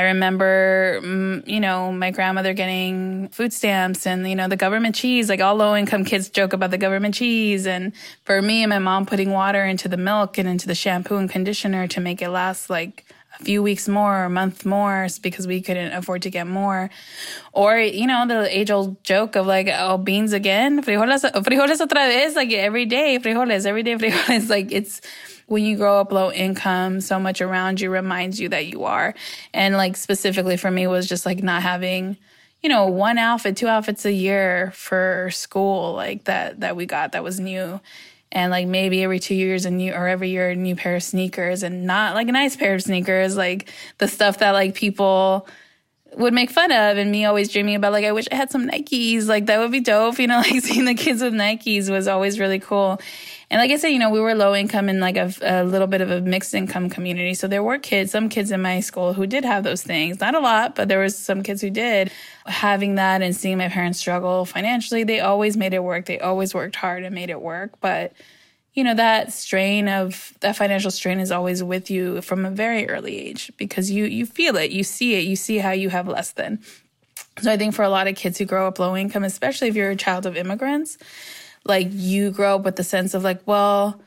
I 0.00 0.04
remember, 0.04 0.98
mm, 1.02 1.46
you 1.46 1.60
know, 1.60 1.92
my 1.92 2.10
grandmother 2.10 2.54
getting 2.54 3.28
food 3.28 3.52
stamps 3.52 4.06
and, 4.06 4.26
you 4.26 4.34
know, 4.34 4.48
the 4.48 4.56
government 4.56 4.94
cheese. 4.94 5.28
Like 5.28 5.42
all 5.42 5.56
low 5.56 5.76
income 5.76 6.06
kids 6.06 6.30
joke 6.30 6.54
about 6.54 6.70
the 6.70 6.78
government 6.78 7.14
cheese. 7.14 7.66
And 7.66 7.92
for 8.24 8.40
me 8.40 8.62
and 8.62 8.70
my 8.70 8.78
mom 8.78 9.04
putting 9.04 9.30
water 9.30 9.62
into 9.62 9.88
the 9.88 9.98
milk 9.98 10.38
and 10.38 10.48
into 10.48 10.66
the 10.66 10.74
shampoo 10.74 11.16
and 11.16 11.28
conditioner 11.28 11.86
to 11.88 12.00
make 12.00 12.22
it 12.22 12.30
last 12.30 12.70
like 12.70 13.04
few 13.40 13.62
weeks 13.62 13.88
more, 13.88 14.24
a 14.24 14.30
month 14.30 14.64
more 14.64 15.08
because 15.22 15.46
we 15.46 15.60
couldn't 15.60 15.92
afford 15.92 16.22
to 16.22 16.30
get 16.30 16.46
more. 16.46 16.90
Or, 17.52 17.78
you 17.78 18.06
know, 18.06 18.26
the 18.26 18.56
age 18.56 18.70
old 18.70 19.02
joke 19.02 19.36
of 19.36 19.46
like, 19.46 19.68
oh, 19.72 19.98
beans 19.98 20.32
again, 20.32 20.82
frijoles, 20.82 21.30
frijoles 21.32 21.80
otra 21.80 22.08
vez, 22.08 22.36
like 22.36 22.52
every 22.52 22.86
day, 22.86 23.18
frijoles, 23.18 23.66
every 23.66 23.82
day, 23.82 23.94
frijoles. 23.96 24.48
Like 24.48 24.70
it's, 24.70 25.00
when 25.46 25.64
you 25.64 25.76
grow 25.76 26.00
up 26.00 26.12
low 26.12 26.30
income, 26.30 27.00
so 27.00 27.18
much 27.18 27.40
around 27.40 27.80
you 27.80 27.90
reminds 27.90 28.38
you 28.38 28.50
that 28.50 28.66
you 28.66 28.84
are. 28.84 29.14
And 29.52 29.76
like 29.76 29.96
specifically 29.96 30.56
for 30.56 30.70
me 30.70 30.86
was 30.86 31.08
just 31.08 31.26
like 31.26 31.42
not 31.42 31.62
having, 31.62 32.16
you 32.62 32.68
know, 32.68 32.86
one 32.86 33.18
outfit, 33.18 33.56
two 33.56 33.66
outfits 33.66 34.04
a 34.04 34.12
year 34.12 34.70
for 34.76 35.28
school, 35.32 35.94
like 35.94 36.24
that, 36.24 36.60
that 36.60 36.76
we 36.76 36.86
got 36.86 37.12
that 37.12 37.24
was 37.24 37.40
new 37.40 37.80
and 38.32 38.50
like 38.50 38.66
maybe 38.66 39.02
every 39.02 39.18
two 39.18 39.34
years 39.34 39.66
a 39.66 39.70
new 39.70 39.92
or 39.92 40.08
every 40.08 40.30
year 40.30 40.50
a 40.50 40.56
new 40.56 40.76
pair 40.76 40.96
of 40.96 41.02
sneakers 41.02 41.62
and 41.62 41.84
not 41.86 42.14
like 42.14 42.28
a 42.28 42.32
nice 42.32 42.56
pair 42.56 42.74
of 42.74 42.82
sneakers 42.82 43.36
like 43.36 43.72
the 43.98 44.08
stuff 44.08 44.38
that 44.38 44.52
like 44.52 44.74
people 44.74 45.48
would 46.16 46.34
make 46.34 46.50
fun 46.50 46.72
of 46.72 46.98
and 46.98 47.10
me 47.10 47.24
always 47.24 47.50
dreaming 47.50 47.76
about. 47.76 47.92
Like 47.92 48.04
I 48.04 48.12
wish 48.12 48.26
I 48.32 48.34
had 48.34 48.50
some 48.50 48.68
Nikes. 48.68 49.26
Like 49.26 49.46
that 49.46 49.58
would 49.58 49.70
be 49.70 49.80
dope 49.80 50.18
you 50.18 50.26
know 50.26 50.38
like 50.50 50.62
seeing 50.62 50.84
the 50.84 50.94
kids 50.94 51.22
with 51.22 51.34
Nikes 51.34 51.90
was 51.90 52.08
always 52.08 52.38
really 52.38 52.58
cool 52.58 53.00
and 53.50 53.58
like 53.58 53.70
I 53.70 53.76
said 53.76 53.88
you 53.88 53.98
know 53.98 54.10
we 54.10 54.20
were 54.20 54.34
low 54.34 54.54
income 54.54 54.88
in 54.88 55.00
like 55.00 55.16
a, 55.16 55.32
a 55.42 55.64
little 55.64 55.86
bit 55.86 56.00
of 56.00 56.10
a 56.10 56.20
mixed 56.20 56.54
income 56.54 56.88
community. 56.88 57.34
So 57.34 57.48
there 57.48 57.62
were 57.62 57.78
kids 57.78 58.12
some 58.12 58.28
kids 58.28 58.50
in 58.50 58.62
my 58.62 58.80
school 58.80 59.12
who 59.12 59.26
did 59.26 59.44
have 59.44 59.64
those 59.64 59.82
things. 59.82 60.20
Not 60.20 60.34
a 60.34 60.40
lot 60.40 60.74
but 60.76 60.88
there 60.88 61.00
was 61.00 61.18
some 61.18 61.42
kids 61.42 61.60
who 61.60 61.70
did. 61.70 62.12
Having 62.46 62.94
that 62.94 63.22
and 63.22 63.34
seeing 63.34 63.58
my 63.58 63.68
parents 63.68 63.98
struggle 63.98 64.44
financially 64.44 65.04
they 65.04 65.20
always 65.20 65.56
made 65.56 65.74
it 65.74 65.82
work. 65.82 66.06
They 66.06 66.20
always 66.20 66.54
worked 66.54 66.76
hard 66.76 67.02
and 67.04 67.14
made 67.14 67.30
it 67.30 67.40
work. 67.40 67.80
But 67.80 68.12
you 68.72 68.84
know 68.84 68.94
that 68.94 69.32
strain 69.32 69.88
of 69.88 70.32
that 70.40 70.56
financial 70.56 70.90
strain 70.90 71.18
is 71.18 71.32
always 71.32 71.62
with 71.62 71.90
you 71.90 72.22
from 72.22 72.44
a 72.44 72.50
very 72.50 72.88
early 72.88 73.18
age 73.18 73.50
because 73.56 73.90
you 73.90 74.04
you 74.04 74.26
feel 74.26 74.56
it 74.56 74.70
you 74.70 74.84
see 74.84 75.14
it 75.14 75.24
you 75.24 75.36
see 75.36 75.58
how 75.58 75.72
you 75.72 75.90
have 75.90 76.06
less 76.06 76.30
than. 76.32 76.60
So 77.40 77.50
i 77.50 77.56
think 77.56 77.74
for 77.74 77.82
a 77.82 77.88
lot 77.88 78.06
of 78.06 78.16
kids 78.16 78.38
who 78.38 78.44
grow 78.44 78.68
up 78.68 78.78
low 78.78 78.96
income 78.96 79.24
especially 79.24 79.68
if 79.68 79.74
you're 79.74 79.90
a 79.90 79.96
child 79.96 80.24
of 80.24 80.36
immigrants 80.36 80.98
like 81.64 81.88
you 81.90 82.30
grow 82.30 82.56
up 82.56 82.62
with 82.64 82.76
the 82.76 82.84
sense 82.84 83.14
of 83.14 83.22
like 83.22 83.40
well 83.46 84.00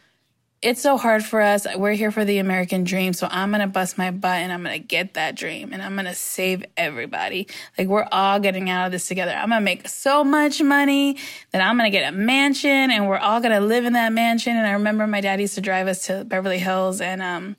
it's 0.63 0.81
so 0.81 0.97
hard 0.97 1.25
for 1.25 1.41
us. 1.41 1.67
We're 1.75 1.91
here 1.91 2.09
for 2.09 2.23
the 2.23 2.37
American 2.37 2.85
dream. 2.85 3.11
So 3.11 3.27
I'm 3.29 3.51
going 3.51 3.59
to 3.59 3.67
bust 3.67 3.97
my 3.97 4.11
butt 4.11 4.37
and 4.37 4.51
I'm 4.51 4.63
going 4.63 4.79
to 4.79 4.87
get 4.87 5.15
that 5.15 5.35
dream 5.35 5.73
and 5.73 5.81
I'm 5.81 5.93
going 5.95 6.05
to 6.05 6.15
save 6.15 6.63
everybody. 6.77 7.49
Like 7.77 7.89
we're 7.89 8.07
all 8.13 8.39
getting 8.39 8.69
out 8.69 8.85
of 8.85 8.93
this 8.93 9.09
together. 9.09 9.33
I'm 9.33 9.49
going 9.49 9.59
to 9.59 9.65
make 9.65 9.89
so 9.89 10.23
much 10.23 10.61
money 10.61 11.17
that 11.51 11.61
I'm 11.61 11.77
going 11.77 11.91
to 11.91 11.95
get 11.95 12.07
a 12.13 12.15
mansion 12.15 12.91
and 12.91 13.09
we're 13.09 13.17
all 13.17 13.41
going 13.41 13.51
to 13.51 13.59
live 13.59 13.83
in 13.83 13.93
that 13.93 14.13
mansion. 14.13 14.55
And 14.55 14.65
I 14.65 14.71
remember 14.71 15.05
my 15.05 15.19
dad 15.19 15.41
used 15.41 15.55
to 15.55 15.61
drive 15.61 15.87
us 15.87 16.07
to 16.07 16.23
Beverly 16.23 16.59
Hills 16.59 17.01
and, 17.01 17.21
um, 17.21 17.57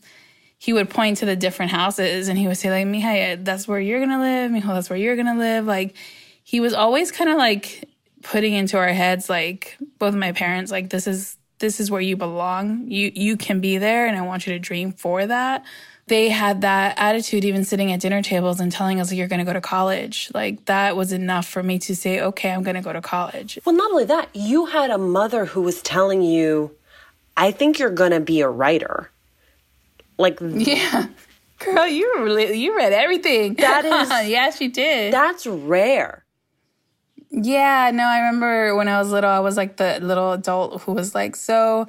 he 0.56 0.72
would 0.72 0.88
point 0.88 1.18
to 1.18 1.26
the 1.26 1.36
different 1.36 1.72
houses 1.72 2.28
and 2.28 2.38
he 2.38 2.46
would 2.46 2.56
say 2.56 2.70
like, 2.70 2.86
Mija, 2.86 3.44
that's 3.44 3.68
where 3.68 3.78
you're 3.78 3.98
going 3.98 4.08
to 4.08 4.18
live. 4.18 4.50
Mijo, 4.50 4.68
that's 4.68 4.88
where 4.88 4.98
you're 4.98 5.14
going 5.14 5.26
to 5.26 5.38
live. 5.38 5.66
Like 5.66 5.94
he 6.42 6.60
was 6.60 6.72
always 6.72 7.12
kind 7.12 7.28
of 7.28 7.36
like 7.36 7.86
putting 8.24 8.54
into 8.54 8.76
our 8.76 8.88
heads, 8.88 9.28
like 9.30 9.76
both 9.98 10.14
my 10.14 10.32
parents, 10.32 10.72
like 10.72 10.90
this 10.90 11.06
is, 11.06 11.36
this 11.60 11.78
is 11.78 11.90
where 11.90 12.00
you 12.00 12.16
belong. 12.16 12.90
You 12.90 13.12
you 13.14 13.36
can 13.36 13.60
be 13.60 13.78
there 13.78 14.06
and 14.06 14.16
I 14.16 14.22
want 14.22 14.46
you 14.46 14.52
to 14.54 14.58
dream 14.58 14.92
for 14.92 15.24
that. 15.26 15.64
They 16.06 16.28
had 16.28 16.60
that 16.62 16.98
attitude 16.98 17.44
even 17.46 17.64
sitting 17.64 17.90
at 17.92 18.00
dinner 18.00 18.20
tables 18.20 18.60
and 18.60 18.70
telling 18.70 19.00
us 19.00 19.10
like, 19.10 19.16
you're 19.16 19.28
going 19.28 19.38
to 19.38 19.44
go 19.46 19.54
to 19.54 19.60
college. 19.62 20.30
Like 20.34 20.64
that 20.66 20.96
was 20.96 21.12
enough 21.12 21.46
for 21.46 21.62
me 21.62 21.78
to 21.78 21.96
say, 21.96 22.20
"Okay, 22.20 22.50
I'm 22.50 22.62
going 22.62 22.74
to 22.76 22.82
go 22.82 22.92
to 22.92 23.00
college." 23.00 23.58
Well, 23.64 23.74
not 23.74 23.90
only 23.90 24.04
that, 24.04 24.28
you 24.34 24.66
had 24.66 24.90
a 24.90 24.98
mother 24.98 25.46
who 25.46 25.62
was 25.62 25.80
telling 25.80 26.20
you, 26.20 26.72
"I 27.36 27.52
think 27.52 27.78
you're 27.78 27.88
going 27.90 28.10
to 28.10 28.20
be 28.20 28.40
a 28.42 28.48
writer." 28.48 29.10
Like 30.18 30.38
Yeah. 30.42 31.06
Girl, 31.60 31.86
you 31.86 32.12
really 32.18 32.58
you 32.58 32.76
read 32.76 32.92
everything. 32.92 33.54
That 33.54 33.84
is- 34.24 34.28
yeah, 34.28 34.50
she 34.50 34.68
did. 34.68 35.14
That's 35.14 35.46
rare. 35.46 36.23
Yeah, 37.36 37.90
no, 37.92 38.04
I 38.04 38.18
remember 38.20 38.76
when 38.76 38.86
I 38.86 38.98
was 38.98 39.10
little, 39.10 39.30
I 39.30 39.40
was 39.40 39.56
like 39.56 39.76
the 39.76 39.98
little 40.00 40.32
adult 40.32 40.82
who 40.82 40.92
was 40.92 41.16
like, 41.16 41.34
so 41.34 41.88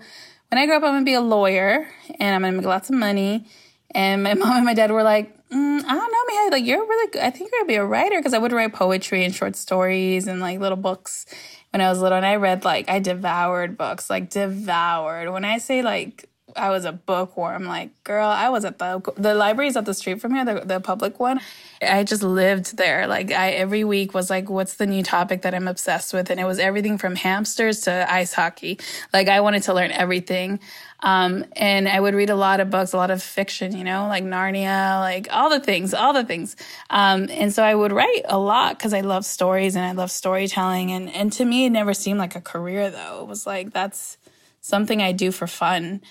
when 0.50 0.58
I 0.58 0.66
grow 0.66 0.78
up, 0.78 0.84
I'm 0.84 0.94
gonna 0.94 1.06
be 1.06 1.14
a 1.14 1.22
lawyer 1.22 1.88
and 2.20 2.36
I'm 2.36 2.42
gonna 2.42 2.58
make 2.58 2.66
lots 2.66 2.90
of 2.90 2.96
money. 2.96 3.46
And 3.94 4.24
my 4.24 4.34
mom 4.42 4.58
and 4.58 4.66
my 4.66 4.74
dad 4.74 4.90
were 4.90 5.04
like, 5.04 5.38
mm, 5.50 5.84
I 5.84 5.94
don't 5.94 6.12
know, 6.12 6.36
man, 6.36 6.52
like 6.52 6.66
you're 6.66 6.84
really 6.84 7.12
good. 7.12 7.22
I 7.22 7.30
think 7.30 7.52
you're 7.52 7.62
gonna 7.62 7.68
be 7.68 7.76
a 7.76 7.86
writer 7.86 8.18
because 8.18 8.34
I 8.34 8.40
would 8.40 8.52
write 8.54 8.74
poetry 8.74 9.24
and 9.24 9.36
short 9.36 9.56
stories 9.56 10.26
and 10.26 10.40
like 10.40 10.60
little 10.60 10.78
books 10.78 11.28
when 11.72 11.80
I 11.80 11.90
was 11.90 12.00
little. 12.00 12.18
And 12.18 12.26
I 12.26 12.38
read 12.38 12.66
like, 12.66 12.90
I 12.90 12.98
devoured 12.98 13.78
books, 13.78 14.10
like 14.10 14.32
devoured. 14.32 15.32
When 15.32 15.46
I 15.46 15.60
say 15.60 15.84
like, 15.84 16.28
I 16.56 16.70
was 16.70 16.86
a 16.86 16.92
bookworm. 16.92 17.66
Like, 17.66 17.92
girl, 18.04 18.28
I 18.28 18.50
was 18.50 18.66
at 18.66 18.80
the 18.80 19.02
the 19.18 19.34
libraries 19.34 19.76
up 19.76 19.86
the 19.86 19.94
street 19.94 20.22
from 20.22 20.34
here, 20.34 20.46
the, 20.46 20.62
the 20.62 20.80
public 20.80 21.20
one. 21.20 21.40
I 21.82 22.04
just 22.04 22.24
lived 22.24 22.78
there. 22.78 23.08
Like, 23.08 23.32
I 23.32 23.52
every 23.52 23.84
week 23.84 24.14
was 24.14 24.30
like, 24.30 24.50
what's 24.50 24.76
the 24.76 24.86
new 24.86 25.04
topic 25.04 25.42
that 25.42 25.54
I'm 25.54 25.68
obsessed 25.68 26.14
with? 26.14 26.30
And 26.30 26.40
it 26.40 26.46
was 26.46 26.60
everything 26.60 26.98
from 26.98 27.16
hamsters 27.16 27.82
to 27.82 28.12
ice 28.12 28.34
hockey. 28.34 28.80
Like, 29.14 29.28
I 29.28 29.42
wanted 29.42 29.64
to 29.64 29.74
learn 29.74 29.92
everything. 29.92 30.60
Um, 31.02 31.46
and 31.56 31.88
I 31.88 32.00
would 32.00 32.16
read 32.16 32.30
a 32.30 32.36
lot 32.36 32.60
of 32.60 32.72
books, 32.72 32.94
a 32.94 32.98
lot 32.98 33.12
of 33.12 33.22
fiction, 33.22 33.78
you 33.78 33.84
know, 33.84 34.08
like 34.08 34.24
Narnia, 34.24 35.00
like 35.00 35.28
all 35.30 35.50
the 35.50 35.60
things, 35.60 35.94
all 35.94 36.14
the 36.14 36.24
things. 36.24 36.56
Um, 36.90 37.28
and 37.30 37.54
so 37.54 37.64
I 37.64 37.76
would 37.76 37.92
write 37.92 38.24
a 38.26 38.40
lot 38.40 38.78
because 38.78 38.94
I 38.94 39.02
love 39.02 39.24
stories 39.26 39.76
and 39.76 39.86
I 39.86 39.92
love 39.92 40.10
storytelling. 40.10 40.92
And 40.92 41.14
and 41.14 41.32
to 41.34 41.46
me, 41.46 41.66
it 41.66 41.70
never 41.70 41.94
seemed 41.94 42.18
like 42.18 42.36
a 42.36 42.42
career 42.42 42.90
though. 42.90 43.22
It 43.22 43.28
was 43.28 43.46
like 43.46 43.72
that's 43.72 44.18
something 44.62 45.02
I 45.02 45.12
do 45.12 45.32
for 45.32 45.46
fun 45.46 46.02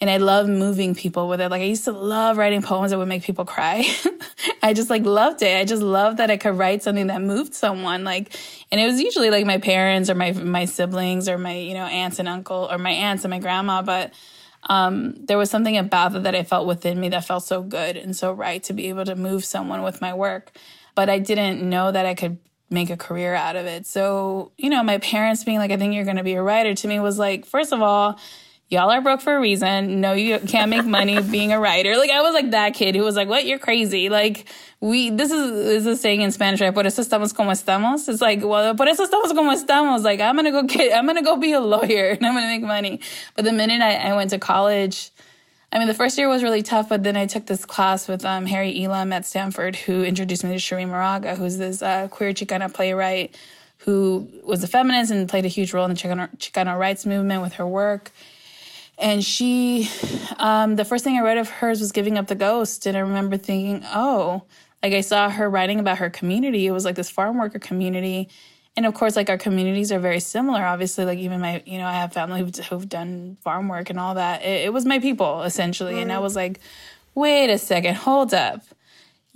and 0.00 0.10
I 0.10 0.18
love 0.18 0.48
moving 0.48 0.94
people 0.94 1.28
with 1.28 1.40
it. 1.40 1.50
Like 1.50 1.62
I 1.62 1.66
used 1.66 1.84
to 1.84 1.92
love 1.92 2.36
writing 2.36 2.62
poems 2.62 2.90
that 2.90 2.98
would 2.98 3.08
make 3.08 3.22
people 3.22 3.44
cry. 3.44 3.84
I 4.62 4.74
just 4.74 4.90
like 4.90 5.04
loved 5.04 5.42
it. 5.42 5.56
I 5.56 5.64
just 5.64 5.82
loved 5.82 6.18
that 6.18 6.30
I 6.30 6.36
could 6.36 6.58
write 6.58 6.82
something 6.82 7.06
that 7.06 7.22
moved 7.22 7.54
someone. 7.54 8.04
Like, 8.04 8.36
and 8.70 8.80
it 8.80 8.86
was 8.86 9.00
usually 9.00 9.30
like 9.30 9.46
my 9.46 9.58
parents 9.58 10.10
or 10.10 10.14
my 10.14 10.32
my 10.32 10.66
siblings 10.66 11.28
or 11.28 11.38
my 11.38 11.54
you 11.54 11.74
know 11.74 11.86
aunts 11.86 12.18
and 12.18 12.28
uncle 12.28 12.68
or 12.70 12.78
my 12.78 12.90
aunts 12.90 13.24
and 13.24 13.30
my 13.30 13.38
grandma. 13.38 13.82
But 13.82 14.12
um, 14.64 15.14
there 15.24 15.38
was 15.38 15.50
something 15.50 15.76
about 15.78 16.12
that 16.12 16.24
that 16.24 16.34
I 16.34 16.42
felt 16.42 16.66
within 16.66 17.00
me 17.00 17.08
that 17.10 17.24
felt 17.24 17.44
so 17.44 17.62
good 17.62 17.96
and 17.96 18.14
so 18.14 18.32
right 18.32 18.62
to 18.64 18.72
be 18.72 18.88
able 18.88 19.04
to 19.04 19.14
move 19.14 19.44
someone 19.44 19.82
with 19.82 20.00
my 20.00 20.12
work. 20.12 20.52
But 20.94 21.08
I 21.08 21.18
didn't 21.20 21.66
know 21.68 21.90
that 21.92 22.04
I 22.04 22.14
could 22.14 22.38
make 22.68 22.90
a 22.90 22.96
career 22.96 23.34
out 23.34 23.54
of 23.54 23.66
it. 23.66 23.86
So, 23.86 24.52
you 24.58 24.70
know, 24.70 24.82
my 24.82 24.98
parents 24.98 25.44
being 25.44 25.58
like, 25.58 25.70
I 25.70 25.76
think 25.76 25.94
you're 25.94 26.04
going 26.04 26.16
to 26.16 26.24
be 26.24 26.34
a 26.34 26.42
writer 26.42 26.74
to 26.74 26.88
me 26.88 26.98
was 26.98 27.18
like, 27.18 27.46
first 27.46 27.72
of 27.72 27.80
all, 27.80 28.18
y'all 28.68 28.90
are 28.90 29.00
broke 29.00 29.20
for 29.20 29.36
a 29.36 29.40
reason. 29.40 30.00
No, 30.00 30.12
you 30.12 30.38
can't 30.38 30.70
make 30.70 30.84
money 30.84 31.20
being 31.30 31.52
a 31.52 31.60
writer. 31.60 31.96
Like 31.96 32.10
I 32.10 32.22
was 32.22 32.34
like 32.34 32.50
that 32.50 32.74
kid 32.74 32.94
who 32.94 33.02
was 33.02 33.16
like, 33.16 33.28
"What? 33.28 33.46
You're 33.46 33.58
crazy." 33.58 34.08
Like 34.08 34.46
we, 34.80 35.10
this 35.10 35.30
is 35.30 35.50
this 35.50 35.80
is 35.80 35.86
a 35.86 35.96
saying 35.96 36.20
in 36.20 36.32
Spanish, 36.32 36.60
right? 36.60 36.74
Por 36.74 36.86
eso 36.86 37.02
estamos 37.02 37.34
como 37.34 37.50
estamos. 37.50 38.08
It's 38.08 38.20
like, 38.20 38.44
well, 38.44 38.74
por 38.74 38.88
eso 38.88 39.06
estamos 39.06 39.34
como 39.34 39.52
estamos. 39.52 40.02
Like 40.02 40.20
I'm 40.20 40.36
gonna 40.36 40.50
go 40.50 40.62
get, 40.62 40.96
I'm 40.96 41.06
gonna 41.06 41.22
go 41.22 41.36
be 41.36 41.52
a 41.52 41.60
lawyer 41.60 42.10
and 42.10 42.26
I'm 42.26 42.34
gonna 42.34 42.46
make 42.46 42.62
money. 42.62 43.00
But 43.34 43.44
the 43.44 43.52
minute 43.52 43.80
I, 43.80 43.96
I 43.96 44.16
went 44.16 44.30
to 44.30 44.38
college. 44.38 45.10
I 45.72 45.80
mean, 45.80 45.88
the 45.88 45.94
first 45.94 46.16
year 46.16 46.28
was 46.28 46.44
really 46.44 46.62
tough, 46.62 46.88
but 46.88 47.02
then 47.02 47.16
I 47.16 47.26
took 47.26 47.46
this 47.46 47.64
class 47.64 48.06
with 48.06 48.24
um, 48.24 48.46
Harry 48.46 48.84
Elam 48.84 49.12
at 49.12 49.26
Stanford, 49.26 49.74
who 49.74 50.04
introduced 50.04 50.44
me 50.44 50.52
to 50.52 50.60
Cherie 50.60 50.86
Moraga, 50.86 51.34
who's 51.34 51.58
this 51.58 51.82
uh, 51.82 52.06
queer 52.06 52.32
Chicana 52.32 52.72
playwright 52.72 53.36
who 53.78 54.28
was 54.42 54.64
a 54.64 54.66
feminist 54.66 55.10
and 55.10 55.28
played 55.28 55.44
a 55.44 55.48
huge 55.48 55.72
role 55.72 55.84
in 55.84 55.90
the 55.90 55.96
Chicano, 55.96 56.34
Chicano 56.38 56.78
rights 56.78 57.04
movement 57.04 57.42
with 57.42 57.54
her 57.54 57.66
work. 57.66 58.10
And 58.98 59.22
she, 59.22 59.90
um, 60.38 60.76
the 60.76 60.84
first 60.84 61.04
thing 61.04 61.18
I 61.18 61.20
read 61.20 61.38
of 61.38 61.48
hers 61.50 61.80
was 61.80 61.92
Giving 61.92 62.16
Up 62.16 62.28
the 62.28 62.34
Ghost. 62.34 62.86
And 62.86 62.96
I 62.96 63.00
remember 63.00 63.36
thinking, 63.36 63.82
oh, 63.94 64.42
like 64.82 64.94
I 64.94 65.02
saw 65.02 65.28
her 65.28 65.50
writing 65.50 65.80
about 65.80 65.98
her 65.98 66.10
community. 66.10 66.66
It 66.66 66.72
was 66.72 66.84
like 66.84 66.94
this 66.94 67.10
farm 67.10 67.38
worker 67.38 67.58
community. 67.58 68.28
And 68.76 68.86
of 68.86 68.94
course, 68.94 69.16
like 69.16 69.28
our 69.28 69.38
communities 69.38 69.92
are 69.92 69.98
very 69.98 70.20
similar. 70.20 70.64
Obviously, 70.64 71.04
like 71.04 71.18
even 71.18 71.40
my, 71.40 71.62
you 71.66 71.78
know, 71.78 71.86
I 71.86 71.94
have 71.94 72.12
family 72.12 72.40
who've, 72.40 72.56
who've 72.66 72.88
done 72.88 73.36
farm 73.42 73.68
work 73.68 73.90
and 73.90 73.98
all 73.98 74.14
that. 74.14 74.42
It, 74.42 74.66
it 74.66 74.72
was 74.72 74.84
my 74.84 74.98
people 74.98 75.42
essentially. 75.42 76.00
And 76.00 76.12
I 76.12 76.18
was 76.18 76.36
like, 76.36 76.60
wait 77.14 77.50
a 77.50 77.58
second, 77.58 77.96
hold 77.96 78.34
up 78.34 78.62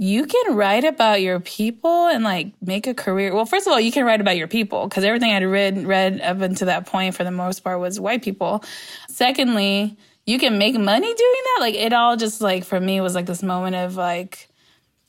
you 0.00 0.24
can 0.24 0.56
write 0.56 0.84
about 0.84 1.20
your 1.20 1.40
people 1.40 2.06
and 2.06 2.24
like 2.24 2.52
make 2.62 2.86
a 2.86 2.94
career. 2.94 3.34
Well, 3.34 3.44
first 3.44 3.66
of 3.66 3.72
all, 3.74 3.78
you 3.78 3.92
can 3.92 4.06
write 4.06 4.22
about 4.22 4.38
your 4.38 4.48
people 4.48 4.88
because 4.88 5.04
everything 5.04 5.30
I'd 5.30 5.44
read 5.44 5.86
read 5.86 6.22
up 6.22 6.40
until 6.40 6.68
that 6.68 6.86
point 6.86 7.14
for 7.14 7.22
the 7.22 7.30
most 7.30 7.62
part 7.62 7.78
was 7.80 8.00
white 8.00 8.22
people. 8.22 8.64
Secondly, 9.10 9.98
you 10.24 10.38
can 10.38 10.56
make 10.56 10.74
money 10.74 11.06
doing 11.06 11.42
that. 11.44 11.58
Like 11.60 11.74
it 11.74 11.92
all 11.92 12.16
just 12.16 12.40
like 12.40 12.64
for 12.64 12.80
me 12.80 13.02
was 13.02 13.14
like 13.14 13.26
this 13.26 13.42
moment 13.42 13.76
of 13.76 13.96
like 13.96 14.48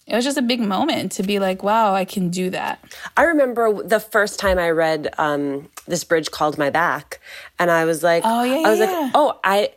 it 0.07 0.13
was 0.13 0.25
just 0.25 0.37
a 0.37 0.41
big 0.41 0.59
moment 0.59 1.13
to 1.13 1.23
be 1.23 1.39
like, 1.39 1.63
wow, 1.63 1.95
I 1.95 2.03
can 2.03 2.29
do 2.29 2.49
that. 2.49 2.83
I 3.15 3.23
remember 3.23 3.81
the 3.83 4.01
first 4.01 4.39
time 4.39 4.59
I 4.59 4.71
read 4.71 5.13
um, 5.17 5.69
this 5.87 6.03
bridge 6.03 6.31
called 6.31 6.57
my 6.57 6.69
back, 6.69 7.21
and 7.57 7.71
I 7.71 7.85
was 7.85 8.03
like, 8.03 8.23
oh 8.25 8.43
yeah, 8.43 8.67
I 8.67 8.69
was 8.69 8.79
yeah. 8.79 8.85
like, 8.87 9.11
oh, 9.15 9.39
I 9.41 9.71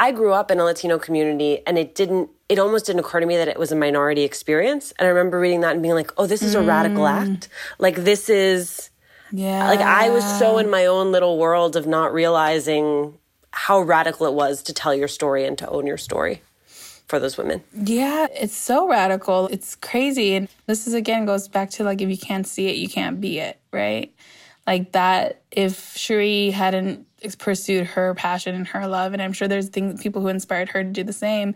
I 0.00 0.12
grew 0.12 0.32
up 0.32 0.50
in 0.50 0.58
a 0.58 0.64
Latino 0.64 0.98
community, 0.98 1.60
and 1.66 1.76
it 1.76 1.94
didn't 1.94 2.30
it 2.48 2.58
almost 2.58 2.86
didn't 2.86 3.00
occur 3.00 3.20
to 3.20 3.26
me 3.26 3.36
that 3.36 3.46
it 3.46 3.58
was 3.58 3.70
a 3.70 3.76
minority 3.76 4.22
experience. 4.22 4.92
And 4.98 5.06
I 5.06 5.10
remember 5.10 5.38
reading 5.38 5.60
that 5.60 5.74
and 5.74 5.82
being 5.82 5.94
like, 5.94 6.10
oh, 6.16 6.26
this 6.26 6.42
is 6.42 6.56
a 6.56 6.58
mm. 6.58 6.66
radical 6.66 7.06
act. 7.06 7.48
Like, 7.78 7.94
this 7.94 8.28
is, 8.28 8.90
yeah. 9.30 9.68
Like, 9.68 9.78
I 9.78 10.10
was 10.10 10.24
so 10.40 10.58
in 10.58 10.68
my 10.68 10.86
own 10.86 11.12
little 11.12 11.38
world 11.38 11.76
of 11.76 11.86
not 11.86 12.12
realizing 12.12 13.16
how 13.52 13.80
radical 13.80 14.26
it 14.26 14.32
was 14.32 14.64
to 14.64 14.72
tell 14.72 14.92
your 14.92 15.06
story 15.06 15.46
and 15.46 15.56
to 15.58 15.68
own 15.68 15.86
your 15.86 15.96
story 15.96 16.42
for 17.06 17.20
those 17.20 17.38
women. 17.38 17.62
Yeah, 17.72 18.26
it's 18.34 18.56
so 18.56 18.88
radical. 18.88 19.46
It's 19.46 19.76
crazy. 19.76 20.34
And 20.34 20.48
this 20.66 20.88
is 20.88 20.94
again 20.94 21.26
goes 21.26 21.46
back 21.46 21.70
to 21.72 21.84
like, 21.84 22.00
if 22.00 22.10
you 22.10 22.18
can't 22.18 22.48
see 22.48 22.66
it, 22.66 22.74
you 22.74 22.88
can't 22.88 23.20
be 23.20 23.38
it, 23.38 23.60
right? 23.70 24.12
Like 24.66 24.90
that, 24.90 25.42
if 25.52 25.96
Cherie 25.96 26.50
hadn't 26.50 27.06
pursued 27.38 27.86
her 27.86 28.14
passion 28.14 28.54
and 28.54 28.66
her 28.68 28.86
love, 28.86 29.12
and 29.12 29.22
I'm 29.22 29.32
sure 29.32 29.48
there's 29.48 29.68
things, 29.68 30.02
people 30.02 30.22
who 30.22 30.28
inspired 30.28 30.70
her 30.70 30.82
to 30.82 30.90
do 30.90 31.04
the 31.04 31.12
same 31.12 31.54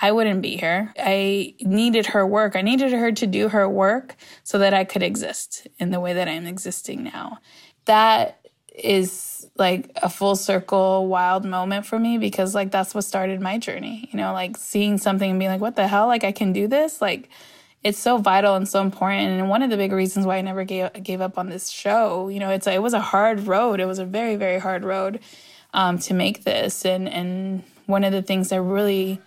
I 0.00 0.10
wouldn't 0.10 0.42
be 0.42 0.56
here. 0.56 0.92
I 0.98 1.54
needed 1.60 2.06
her 2.06 2.26
work. 2.26 2.56
I 2.56 2.62
needed 2.62 2.92
her 2.92 3.12
to 3.12 3.26
do 3.26 3.48
her 3.48 3.68
work 3.68 4.16
so 4.42 4.58
that 4.58 4.74
I 4.74 4.84
could 4.84 5.02
exist 5.02 5.68
in 5.78 5.90
the 5.90 6.00
way 6.00 6.14
that 6.14 6.28
I'm 6.28 6.46
existing 6.46 7.04
now. 7.04 7.38
That 7.84 8.44
is 8.74 9.48
like 9.56 9.90
a 10.02 10.08
full 10.08 10.34
circle 10.34 11.06
wild 11.06 11.44
moment 11.44 11.84
for 11.84 11.98
me 11.98 12.16
because 12.18 12.54
like 12.54 12.70
that's 12.70 12.94
what 12.94 13.04
started 13.04 13.40
my 13.40 13.58
journey. 13.58 14.08
You 14.10 14.16
know, 14.16 14.32
like 14.32 14.56
seeing 14.56 14.98
something 14.98 15.30
and 15.30 15.38
being 15.38 15.50
like, 15.50 15.60
what 15.60 15.76
the 15.76 15.86
hell? 15.86 16.06
Like 16.06 16.24
I 16.24 16.32
can 16.32 16.52
do 16.52 16.66
this? 16.66 17.00
Like 17.00 17.28
it's 17.82 17.98
so 17.98 18.18
vital 18.18 18.54
and 18.54 18.68
so 18.68 18.80
important. 18.80 19.40
And 19.40 19.48
one 19.48 19.62
of 19.62 19.70
the 19.70 19.76
big 19.76 19.92
reasons 19.92 20.26
why 20.26 20.36
I 20.36 20.40
never 20.42 20.64
gave 20.64 20.92
gave 21.02 21.20
up 21.20 21.38
on 21.38 21.48
this 21.48 21.68
show, 21.68 22.28
you 22.28 22.38
know, 22.38 22.50
it's 22.50 22.66
a, 22.66 22.74
it 22.74 22.82
was 22.82 22.94
a 22.94 23.00
hard 23.00 23.46
road. 23.46 23.80
It 23.80 23.86
was 23.86 23.98
a 23.98 24.04
very 24.04 24.36
very 24.36 24.58
hard 24.58 24.84
road 24.84 25.20
um, 25.74 25.98
to 26.00 26.14
make 26.14 26.44
this. 26.44 26.84
And 26.84 27.08
and 27.08 27.64
one 27.86 28.04
of 28.04 28.12
the 28.12 28.22
things 28.22 28.50
that 28.50 28.60
really 28.62 29.20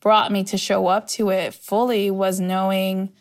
brought 0.00 0.30
me 0.30 0.44
to 0.44 0.58
show 0.58 0.86
up 0.86 1.08
to 1.08 1.30
it 1.30 1.54
fully 1.54 2.10
was 2.10 2.38
knowing 2.38 3.12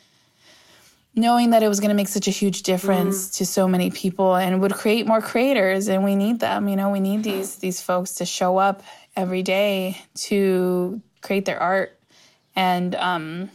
knowing 1.18 1.52
that 1.52 1.64
it 1.64 1.70
was 1.70 1.80
going 1.80 1.90
to 1.90 1.96
make 1.96 2.10
such 2.10 2.28
a 2.28 2.32
huge 2.32 2.64
difference 2.64 3.30
mm. 3.30 3.38
to 3.38 3.46
so 3.46 3.68
many 3.68 3.90
people 3.90 4.36
and 4.36 4.62
would 4.62 4.74
create 4.74 5.08
more 5.08 5.22
creators 5.22 5.88
and 5.88 6.04
we 6.04 6.16
need 6.16 6.40
them 6.40 6.68
you 6.68 6.76
know 6.76 6.92
we 6.92 7.00
need 7.00 7.24
these 7.24 7.56
these 7.56 7.82
folks 7.82 8.16
to 8.16 8.26
show 8.26 8.58
up 8.58 8.84
every 9.16 9.42
day 9.42 9.98
to 10.14 11.02
create 11.22 11.46
their 11.46 11.60
art 11.60 11.98
and 12.56 12.94
um 12.96 13.50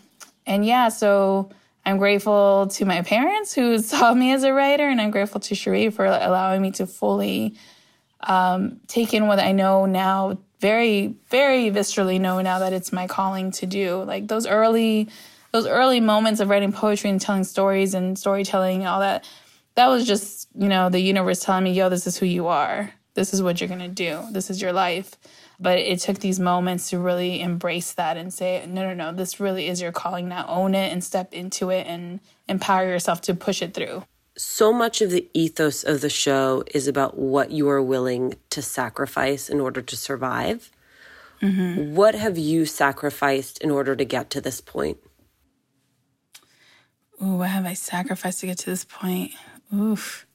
and 0.51 0.67
yeah 0.67 0.91
so 0.91 1.49
i'm 1.87 1.97
grateful 1.97 2.67
to 2.67 2.85
my 2.85 3.01
parents 3.01 3.55
who 3.55 3.79
saw 3.93 4.13
me 4.13 4.33
as 4.33 4.43
a 4.43 4.53
writer 4.53 4.87
and 4.87 5.01
i'm 5.01 5.11
grateful 5.11 5.41
to 5.41 5.55
cherie 5.55 5.89
for 5.89 6.05
allowing 6.05 6.61
me 6.61 6.71
to 6.71 6.87
fully 6.87 7.55
um, 8.23 8.81
take 8.87 9.15
in 9.15 9.27
what 9.27 9.39
i 9.39 9.53
know 9.53 9.87
now 9.87 10.37
very, 10.61 11.15
very 11.29 11.71
viscerally 11.71 12.21
know 12.21 12.41
now 12.43 12.59
that 12.59 12.73
it's 12.73 12.93
my 12.93 13.07
calling 13.07 13.51
to 13.53 13.67
do. 13.67 14.03
Like 14.03 14.29
those 14.29 14.47
early, 14.47 15.09
those 15.53 15.67
early 15.67 16.01
moments 16.01 16.41
of 16.41 16.49
writing 16.49 16.73
poetry 16.73 17.11
and 17.11 17.21
telling 17.21 17.45
stories 17.45 17.95
and 17.95 18.19
storytelling 18.19 18.81
and 18.81 18.89
all 18.89 19.01
that, 19.01 19.27
that 19.75 19.89
was 19.89 20.07
just, 20.07 20.49
you 20.55 20.69
know, 20.69 20.91
the 20.91 21.01
universe 21.01 21.41
telling 21.41 21.65
me, 21.65 21.73
yo, 21.73 21.89
this 21.89 22.07
is 22.07 22.19
who 22.19 22.27
you 22.27 22.47
are. 22.47 22.93
This 23.15 23.33
is 23.33 23.43
what 23.43 23.61
you're 23.61 23.69
to 23.69 23.89
do. 23.89 24.23
This 24.31 24.51
is 24.51 24.61
your 24.61 24.73
life. 24.73 25.17
But 25.61 25.79
it 25.79 26.01
took 26.01 26.21
these 26.21 26.41
moments 26.41 26.89
to 26.91 26.99
really 26.99 27.43
embrace 27.43 27.93
that 27.93 28.17
and 28.17 28.33
say, 28.33 28.65
no, 28.67 28.83
no, 28.83 28.95
no, 28.95 29.13
this 29.13 29.39
really 29.39 29.69
is 29.69 29.83
your 29.83 29.93
calling. 29.93 30.29
Now 30.29 30.47
own 30.49 30.75
it 30.75 30.91
and 30.91 31.05
step 31.05 31.35
into 31.35 31.69
it 31.69 31.87
and 31.87 32.21
empower 32.49 32.87
yourself 32.87 33.21
to 33.23 33.35
push 33.35 33.61
it 33.61 33.75
through 33.75 34.05
so 34.41 34.73
much 34.73 35.03
of 35.03 35.11
the 35.11 35.29
ethos 35.35 35.85
of 35.85 36.01
the 36.01 36.09
show 36.09 36.65
is 36.73 36.89
about 36.89 37.19
what 37.19 37.51
you 37.51 37.69
are 37.69 37.83
willing 37.83 38.35
to 38.49 38.63
sacrifice 38.63 39.51
in 39.51 39.61
order 39.61 39.83
to 39.83 39.97
survive. 39.97 40.71
Mm-hmm. 41.43 41.95
What 41.95 42.15
have 42.15 42.39
you 42.39 42.65
sacrificed 42.65 43.59
in 43.59 43.71
order 43.71 43.95
to 43.95 44.05
get 44.05 44.31
to 44.31 44.41
this 44.41 44.63
point? 44.63 44.97
Ooh, 47.23 47.37
what 47.37 47.51
have 47.51 47.67
I 47.67 47.75
sacrificed 47.75 48.41
to 48.41 48.47
get 48.47 48.59
to 48.59 48.71
this 48.71 48.85
point? 48.85 49.33
Oof. 49.75 50.27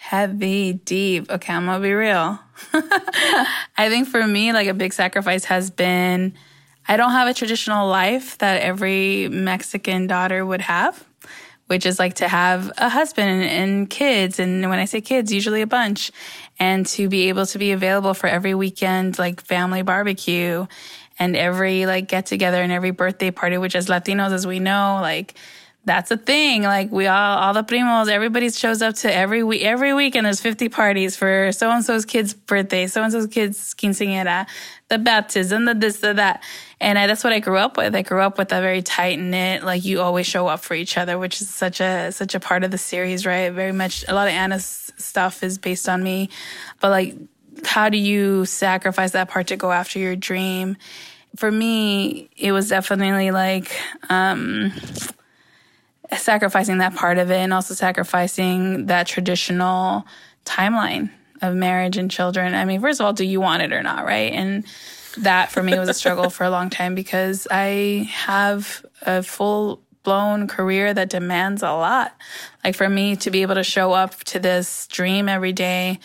Heavy, 0.00 0.72
deep. 0.72 1.28
Okay, 1.28 1.52
I'm 1.52 1.66
gonna 1.66 1.80
be 1.82 1.92
real. 1.92 2.38
I 2.72 3.88
think 3.88 4.08
for 4.08 4.24
me, 4.26 4.52
like 4.52 4.68
a 4.68 4.72
big 4.72 4.92
sacrifice 4.92 5.44
has 5.44 5.70
been 5.70 6.34
I 6.86 6.96
don't 6.96 7.10
have 7.10 7.28
a 7.28 7.34
traditional 7.34 7.88
life 7.88 8.38
that 8.38 8.62
every 8.62 9.28
Mexican 9.28 10.06
daughter 10.06 10.46
would 10.46 10.62
have, 10.62 11.04
which 11.66 11.84
is 11.84 11.98
like 11.98 12.14
to 12.14 12.28
have 12.28 12.72
a 12.78 12.88
husband 12.88 13.42
and, 13.42 13.90
kids. 13.90 14.38
And 14.38 14.70
when 14.70 14.78
I 14.78 14.86
say 14.86 15.02
kids, 15.02 15.30
usually 15.30 15.60
a 15.60 15.66
bunch 15.66 16.10
and 16.58 16.86
to 16.86 17.08
be 17.08 17.28
able 17.28 17.44
to 17.46 17.58
be 17.58 17.72
available 17.72 18.14
for 18.14 18.28
every 18.28 18.54
weekend, 18.54 19.18
like 19.18 19.42
family 19.42 19.82
barbecue 19.82 20.66
and 21.18 21.36
every 21.36 21.84
like 21.84 22.08
get 22.08 22.24
together 22.24 22.62
and 22.62 22.72
every 22.72 22.92
birthday 22.92 23.30
party, 23.30 23.58
which 23.58 23.76
as 23.76 23.88
Latinos, 23.88 24.32
as 24.32 24.46
we 24.46 24.60
know, 24.60 25.00
like, 25.02 25.34
that's 25.84 26.10
a 26.10 26.16
thing. 26.16 26.62
Like 26.62 26.92
we 26.92 27.06
all, 27.06 27.38
all 27.38 27.54
the 27.54 27.64
primos, 27.64 28.08
everybody 28.08 28.50
shows 28.50 28.82
up 28.82 28.94
to 28.96 29.12
every 29.12 29.42
week, 29.42 29.62
every 29.62 29.94
week, 29.94 30.14
and 30.14 30.26
there's 30.26 30.40
50 30.40 30.68
parties 30.68 31.16
for 31.16 31.50
so 31.52 31.70
and 31.70 31.84
so's 31.84 32.04
kid's 32.04 32.34
birthday, 32.34 32.86
so 32.86 33.02
and 33.02 33.10
so's 33.10 33.26
kid's 33.26 33.74
quinceañera, 33.74 34.46
the 34.88 34.98
baptism, 34.98 35.64
the 35.64 35.74
this, 35.74 35.98
the 36.00 36.14
that. 36.14 36.42
And 36.80 36.98
I, 36.98 37.06
that's 37.06 37.24
what 37.24 37.32
I 37.32 37.40
grew 37.40 37.56
up 37.56 37.76
with. 37.76 37.94
I 37.94 38.02
grew 38.02 38.20
up 38.20 38.38
with 38.38 38.52
a 38.52 38.60
very 38.60 38.82
tight 38.82 39.18
knit, 39.18 39.64
like 39.64 39.84
you 39.84 40.00
always 40.00 40.26
show 40.26 40.46
up 40.46 40.60
for 40.60 40.74
each 40.74 40.98
other, 40.98 41.18
which 41.18 41.40
is 41.40 41.48
such 41.48 41.80
a, 41.80 42.12
such 42.12 42.34
a 42.34 42.40
part 42.40 42.64
of 42.64 42.70
the 42.70 42.78
series, 42.78 43.26
right? 43.26 43.50
Very 43.50 43.72
much, 43.72 44.04
a 44.06 44.14
lot 44.14 44.28
of 44.28 44.34
Ana's 44.34 44.92
stuff 44.98 45.42
is 45.42 45.58
based 45.58 45.88
on 45.88 46.02
me, 46.02 46.28
but 46.80 46.90
like, 46.90 47.16
how 47.64 47.88
do 47.88 47.98
you 47.98 48.44
sacrifice 48.44 49.12
that 49.12 49.28
part 49.28 49.48
to 49.48 49.56
go 49.56 49.72
after 49.72 49.98
your 49.98 50.14
dream? 50.14 50.76
For 51.36 51.50
me, 51.50 52.30
it 52.36 52.52
was 52.52 52.68
definitely 52.68 53.30
like, 53.30 53.76
um, 54.08 54.72
sacrificing 56.16 56.78
that 56.78 56.94
part 56.94 57.18
of 57.18 57.30
it 57.30 57.36
and 57.36 57.52
also 57.52 57.74
sacrificing 57.74 58.86
that 58.86 59.06
traditional 59.06 60.06
timeline 60.44 61.10
of 61.42 61.54
marriage 61.54 61.96
and 61.96 62.10
children. 62.10 62.54
I 62.54 62.64
mean, 62.64 62.80
first 62.80 63.00
of 63.00 63.06
all, 63.06 63.12
do 63.12 63.24
you 63.24 63.40
want 63.40 63.62
it 63.62 63.72
or 63.72 63.82
not, 63.82 64.04
right? 64.04 64.32
And 64.32 64.64
that 65.18 65.50
for 65.50 65.62
me 65.62 65.78
was 65.78 65.88
a 65.88 65.94
struggle 65.94 66.30
for 66.30 66.44
a 66.44 66.50
long 66.50 66.70
time 66.70 66.94
because 66.94 67.46
I 67.50 68.08
have 68.12 68.84
a 69.02 69.22
full 69.22 69.82
blown 70.02 70.48
career 70.48 70.94
that 70.94 71.10
demands 71.10 71.62
a 71.62 71.72
lot. 71.72 72.14
Like 72.64 72.74
for 72.74 72.88
me 72.88 73.16
to 73.16 73.30
be 73.30 73.42
able 73.42 73.56
to 73.56 73.64
show 73.64 73.92
up 73.92 74.16
to 74.24 74.38
this 74.38 74.86
dream 74.86 75.28
every 75.28 75.52
day 75.52 75.98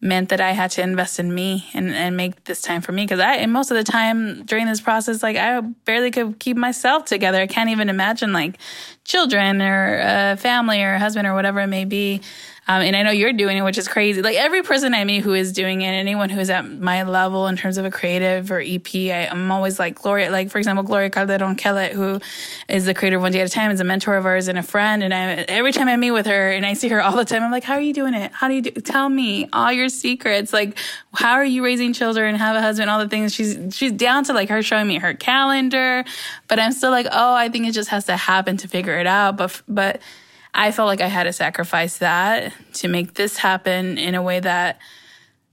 meant 0.00 0.28
that 0.28 0.40
I 0.40 0.52
had 0.52 0.70
to 0.72 0.82
invest 0.82 1.18
in 1.18 1.34
me 1.34 1.68
and, 1.72 1.94
and 1.94 2.16
make 2.16 2.44
this 2.44 2.60
time 2.60 2.82
for 2.82 2.92
me. 2.92 3.04
Because 3.04 3.20
I, 3.20 3.36
and 3.36 3.52
most 3.52 3.70
of 3.70 3.76
the 3.76 3.84
time 3.84 4.44
during 4.44 4.66
this 4.66 4.80
process, 4.80 5.22
like 5.22 5.36
I 5.36 5.60
barely 5.60 6.10
could 6.10 6.38
keep 6.38 6.56
myself 6.56 7.06
together. 7.06 7.40
I 7.40 7.46
can't 7.46 7.70
even 7.70 7.88
imagine 7.88 8.32
like 8.32 8.58
children 9.04 9.62
or 9.62 10.00
a 10.02 10.36
family 10.36 10.82
or 10.82 10.94
a 10.94 10.98
husband 10.98 11.26
or 11.26 11.34
whatever 11.34 11.60
it 11.60 11.68
may 11.68 11.84
be. 11.84 12.20
Um, 12.68 12.82
and 12.82 12.96
I 12.96 13.02
know 13.04 13.12
you're 13.12 13.32
doing 13.32 13.56
it, 13.56 13.62
which 13.62 13.78
is 13.78 13.86
crazy. 13.86 14.22
Like 14.22 14.36
every 14.36 14.62
person 14.62 14.92
I 14.92 15.04
meet 15.04 15.22
who 15.22 15.34
is 15.34 15.52
doing 15.52 15.82
it, 15.82 15.90
anyone 15.90 16.30
who 16.30 16.40
is 16.40 16.50
at 16.50 16.68
my 16.68 17.04
level 17.04 17.46
in 17.46 17.56
terms 17.56 17.78
of 17.78 17.84
a 17.84 17.92
creative 17.92 18.50
or 18.50 18.60
EP, 18.60 18.92
I, 18.94 19.28
am 19.30 19.52
always 19.52 19.78
like 19.78 19.94
Gloria, 19.94 20.32
like 20.32 20.50
for 20.50 20.58
example, 20.58 20.82
Gloria 20.82 21.08
Calderón 21.08 21.56
Kellett, 21.56 21.92
who 21.92 22.20
is 22.68 22.84
the 22.84 22.92
creator 22.92 23.16
of 23.16 23.22
One 23.22 23.30
Day 23.30 23.40
at 23.40 23.46
a 23.46 23.50
Time, 23.50 23.70
is 23.70 23.78
a 23.78 23.84
mentor 23.84 24.16
of 24.16 24.26
ours 24.26 24.48
and 24.48 24.58
a 24.58 24.64
friend. 24.64 25.04
And 25.04 25.14
I, 25.14 25.44
every 25.44 25.72
time 25.72 25.86
I 25.86 25.96
meet 25.96 26.10
with 26.10 26.26
her 26.26 26.50
and 26.50 26.66
I 26.66 26.74
see 26.74 26.88
her 26.88 27.00
all 27.00 27.16
the 27.16 27.24
time, 27.24 27.44
I'm 27.44 27.52
like, 27.52 27.62
how 27.62 27.74
are 27.74 27.80
you 27.80 27.94
doing 27.94 28.14
it? 28.14 28.32
How 28.32 28.48
do 28.48 28.54
you 28.54 28.62
do? 28.62 28.72
Tell 28.80 29.08
me 29.08 29.48
all 29.52 29.70
your 29.70 29.88
secrets. 29.88 30.52
Like, 30.52 30.76
how 31.14 31.34
are 31.34 31.44
you 31.44 31.64
raising 31.64 31.92
children, 31.92 32.34
have 32.34 32.56
a 32.56 32.62
husband, 32.62 32.90
all 32.90 32.98
the 32.98 33.08
things. 33.08 33.32
She's, 33.32 33.76
she's 33.76 33.92
down 33.92 34.24
to 34.24 34.32
like 34.32 34.48
her 34.48 34.60
showing 34.62 34.88
me 34.88 34.98
her 34.98 35.14
calendar, 35.14 36.04
but 36.48 36.58
I'm 36.58 36.72
still 36.72 36.90
like, 36.90 37.06
oh, 37.12 37.34
I 37.34 37.48
think 37.48 37.68
it 37.68 37.72
just 37.72 37.90
has 37.90 38.06
to 38.06 38.16
happen 38.16 38.56
to 38.56 38.68
figure 38.68 38.98
it 38.98 39.06
out. 39.06 39.36
But, 39.36 39.62
but, 39.68 40.00
I 40.56 40.72
felt 40.72 40.86
like 40.86 41.02
I 41.02 41.08
had 41.08 41.24
to 41.24 41.34
sacrifice 41.34 41.98
that 41.98 42.52
to 42.74 42.88
make 42.88 43.14
this 43.14 43.36
happen 43.36 43.98
in 43.98 44.14
a 44.14 44.22
way 44.22 44.40
that 44.40 44.78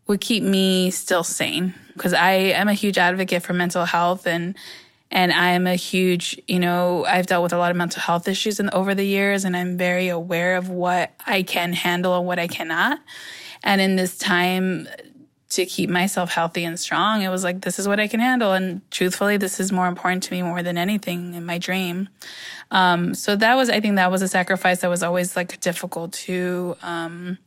would 0.08 0.22
keep 0.22 0.44
me 0.44 0.92
still 0.92 1.26
sane 1.26 1.74
because 1.94 2.14
I 2.14 2.32
am 2.32 2.70
a 2.70 2.74
huge 2.74 2.98
advocate 2.98 3.44
for 3.44 3.54
mental 3.54 3.86
health 3.86 4.26
and 4.26 4.56
and 5.12 5.32
I 5.32 5.52
am 5.52 5.68
a 5.68 5.76
huge, 5.76 6.42
you 6.48 6.60
know, 6.60 7.06
I've 7.06 7.28
dealt 7.28 7.44
with 7.44 7.54
a 7.54 7.58
lot 7.58 7.70
of 7.70 7.78
mental 7.78 8.02
health 8.02 8.28
issues 8.28 8.60
in, 8.60 8.72
over 8.72 8.96
the 8.96 9.06
years 9.06 9.46
and 9.46 9.56
I'm 9.56 9.78
very 9.78 10.08
aware 10.08 10.56
of 10.56 10.70
what 10.70 11.12
I 11.28 11.44
can 11.44 11.72
handle 11.74 12.18
and 12.18 12.26
what 12.26 12.40
I 12.40 12.48
cannot. 12.48 13.00
And 13.64 13.80
in 13.80 13.96
this 13.96 14.18
time 14.18 14.88
to 15.56 15.66
keep 15.66 15.90
myself 15.90 16.32
healthy 16.32 16.64
and 16.64 16.80
strong, 16.80 17.22
it 17.22 17.30
was 17.30 17.44
like, 17.44 17.62
this 17.62 17.80
is 17.80 17.88
what 17.88 18.00
I 18.00 18.08
can 18.08 18.20
handle. 18.20 18.54
And 18.54 18.82
truthfully, 18.92 19.38
this 19.38 19.60
is 19.60 19.72
more 19.72 19.88
important 19.88 20.24
to 20.24 20.34
me 20.34 20.42
more 20.42 20.64
than 20.64 20.78
anything 20.78 21.34
in 21.34 21.46
my 21.46 21.58
dream. 21.58 22.10
Um, 22.72 23.14
so 23.14 23.36
that 23.36 23.56
was, 23.56 23.70
I 23.70 23.80
think 23.80 23.96
that 23.98 24.12
was 24.12 24.22
a 24.22 24.28
sacrifice 24.28 24.82
that 24.82 24.90
was 24.90 25.04
always 25.04 25.36
like 25.36 25.60
difficult 25.60 26.14
to, 26.14 26.76
um, 26.82 27.38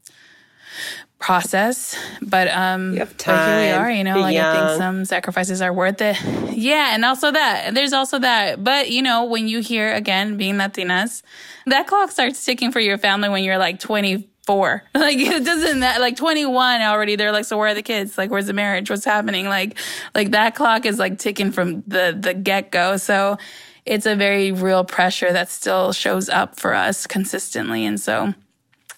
process. 1.18 1.96
But 2.20 2.48
um 2.48 2.92
you 2.92 2.98
have 2.98 3.16
time, 3.16 3.62
here 3.62 3.72
we 3.72 3.72
are, 3.72 3.90
you 3.90 4.04
know, 4.04 4.20
like 4.20 4.34
young. 4.34 4.44
I 4.44 4.66
think 4.68 4.78
some 4.78 5.04
sacrifices 5.04 5.62
are 5.62 5.72
worth 5.72 6.00
it. 6.00 6.16
Yeah, 6.56 6.94
and 6.94 7.04
also 7.04 7.30
that. 7.30 7.74
There's 7.74 7.92
also 7.92 8.18
that. 8.18 8.64
But 8.64 8.90
you 8.90 9.02
know, 9.02 9.24
when 9.24 9.46
you 9.46 9.60
hear 9.60 9.92
again 9.92 10.38
being 10.38 10.54
Latinas, 10.54 11.22
that 11.66 11.86
clock 11.86 12.10
starts 12.10 12.42
ticking 12.42 12.72
for 12.72 12.80
your 12.80 12.96
family 12.96 13.28
when 13.28 13.44
you're 13.44 13.58
like 13.58 13.78
20 13.78 14.26
four. 14.46 14.82
Like 14.94 15.18
it 15.18 15.44
doesn't 15.44 15.80
that 15.80 16.00
like 16.00 16.16
21 16.16 16.80
already. 16.82 17.14
They're 17.14 17.30
like, 17.30 17.44
so 17.44 17.58
where 17.58 17.68
are 17.68 17.74
the 17.74 17.82
kids? 17.82 18.18
Like, 18.18 18.30
where's 18.30 18.46
the 18.46 18.52
marriage? 18.52 18.90
What's 18.90 19.04
happening? 19.04 19.46
Like, 19.46 19.78
like 20.14 20.30
that 20.32 20.54
clock 20.54 20.84
is 20.84 20.98
like 20.98 21.18
ticking 21.18 21.52
from 21.52 21.82
the, 21.86 22.16
the 22.18 22.34
get 22.34 22.72
go. 22.72 22.96
So 22.96 23.36
it's 23.84 24.04
a 24.04 24.16
very 24.16 24.50
real 24.50 24.84
pressure 24.84 25.32
that 25.32 25.48
still 25.48 25.92
shows 25.92 26.28
up 26.28 26.58
for 26.58 26.74
us 26.74 27.06
consistently. 27.06 27.86
And 27.86 28.00
so, 28.00 28.34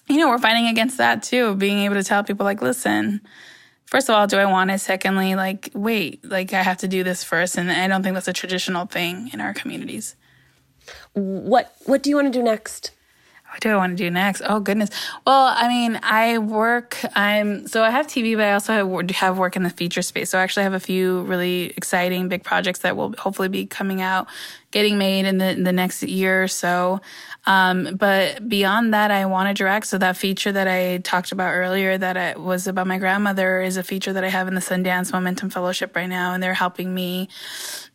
you 0.07 0.17
know, 0.17 0.29
we're 0.29 0.39
fighting 0.39 0.65
against 0.65 0.97
that 0.97 1.21
too, 1.21 1.55
being 1.55 1.79
able 1.79 1.95
to 1.95 2.03
tell 2.03 2.23
people 2.23 2.43
like, 2.43 2.63
listen, 2.63 3.21
first 3.85 4.09
of 4.09 4.15
all, 4.15 4.25
do 4.25 4.37
I 4.37 4.45
want 4.45 4.71
it? 4.71 4.79
Secondly, 4.79 5.35
like, 5.35 5.69
wait, 5.75 6.25
like 6.25 6.53
I 6.53 6.63
have 6.63 6.77
to 6.77 6.87
do 6.87 7.03
this 7.03 7.23
first. 7.23 7.55
And 7.55 7.71
I 7.71 7.87
don't 7.87 8.01
think 8.01 8.15
that's 8.15 8.27
a 8.27 8.33
traditional 8.33 8.87
thing 8.87 9.29
in 9.31 9.41
our 9.41 9.53
communities. 9.53 10.15
What, 11.13 11.75
what 11.85 12.01
do 12.01 12.09
you 12.09 12.15
want 12.15 12.33
to 12.33 12.39
do 12.39 12.43
next? 12.43 12.91
What 13.49 13.59
do 13.61 13.69
I 13.69 13.75
want 13.75 13.97
to 13.97 14.03
do 14.03 14.09
next? 14.11 14.41
Oh 14.45 14.59
goodness. 14.59 14.89
Well, 15.25 15.53
I 15.55 15.67
mean, 15.67 15.99
I 16.03 16.37
work. 16.37 16.97
I'm 17.15 17.67
so 17.67 17.83
I 17.83 17.89
have 17.89 18.07
TV, 18.07 18.35
but 18.35 18.45
I 18.45 18.53
also 18.53 18.73
have, 18.73 19.09
have 19.11 19.37
work 19.37 19.55
in 19.55 19.63
the 19.63 19.69
feature 19.69 20.01
space. 20.01 20.29
So 20.29 20.37
I 20.37 20.43
actually 20.43 20.63
have 20.63 20.73
a 20.73 20.79
few 20.79 21.21
really 21.23 21.73
exciting 21.75 22.29
big 22.29 22.43
projects 22.43 22.79
that 22.81 22.95
will 22.95 23.13
hopefully 23.17 23.49
be 23.49 23.65
coming 23.65 24.01
out, 24.01 24.27
getting 24.71 24.97
made 24.97 25.25
in 25.25 25.37
the 25.37 25.51
in 25.51 25.63
the 25.63 25.71
next 25.71 26.03
year 26.03 26.43
or 26.43 26.47
so. 26.47 27.01
Um, 27.45 27.95
but 27.95 28.47
beyond 28.47 28.93
that, 28.93 29.11
I 29.11 29.25
want 29.25 29.47
to 29.49 29.53
direct. 29.53 29.87
So 29.87 29.97
that 29.97 30.17
feature 30.17 30.51
that 30.51 30.67
I 30.67 30.97
talked 30.99 31.31
about 31.31 31.51
earlier, 31.51 31.97
that 31.97 32.17
I, 32.17 32.37
was 32.37 32.67
about 32.67 32.85
my 32.85 32.99
grandmother, 32.99 33.61
is 33.61 33.77
a 33.77 33.83
feature 33.83 34.13
that 34.13 34.23
I 34.23 34.29
have 34.29 34.47
in 34.47 34.55
the 34.55 34.61
Sundance 34.61 35.11
Momentum 35.11 35.49
Fellowship 35.49 35.95
right 35.95 36.09
now, 36.09 36.33
and 36.33 36.43
they're 36.43 36.53
helping 36.53 36.93
me. 36.93 37.29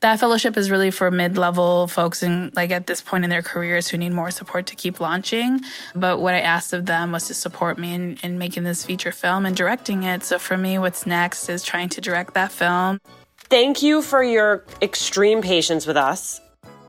That 0.01 0.19
fellowship 0.19 0.57
is 0.57 0.71
really 0.71 0.91
for 0.91 1.11
mid-level 1.11 1.87
folks 1.87 2.23
and 2.23 2.55
like 2.57 2.71
at 2.71 2.87
this 2.87 3.01
point 3.01 3.25
in 3.25 3.31
their 3.31 3.43
careers 3.43 3.89
who 3.89 3.97
need 3.97 4.13
more 4.13 4.31
support 4.31 4.67
to 4.67 4.75
keep 4.75 5.01
launching. 5.01 5.61
But 5.95 6.21
what 6.21 6.35
I 6.35 6.41
asked 6.41 6.73
of 6.73 6.87
them 6.87 7.13
was 7.13 7.27
to 7.29 7.35
support 7.35 7.79
me 7.79 7.95
in, 7.95 8.19
in 8.23 8.39
making 8.39 8.65
this 8.65 8.85
feature 8.85 9.13
film 9.13 9.47
and 9.47 9.57
directing 9.57 10.03
it. 10.03 10.25
So 10.25 10.39
for 10.39 10.57
me, 10.57 10.79
what's 10.79 11.07
next 11.07 11.49
is 11.49 11.63
trying 11.63 11.91
to 11.91 12.01
direct 12.01 12.35
that 12.35 12.51
film. 12.53 13.01
Thank 13.39 13.83
you 13.83 14.03
for 14.03 14.23
your 14.23 14.65
extreme 14.83 15.43
patience 15.43 15.87
with 15.87 15.97
us. 15.97 16.41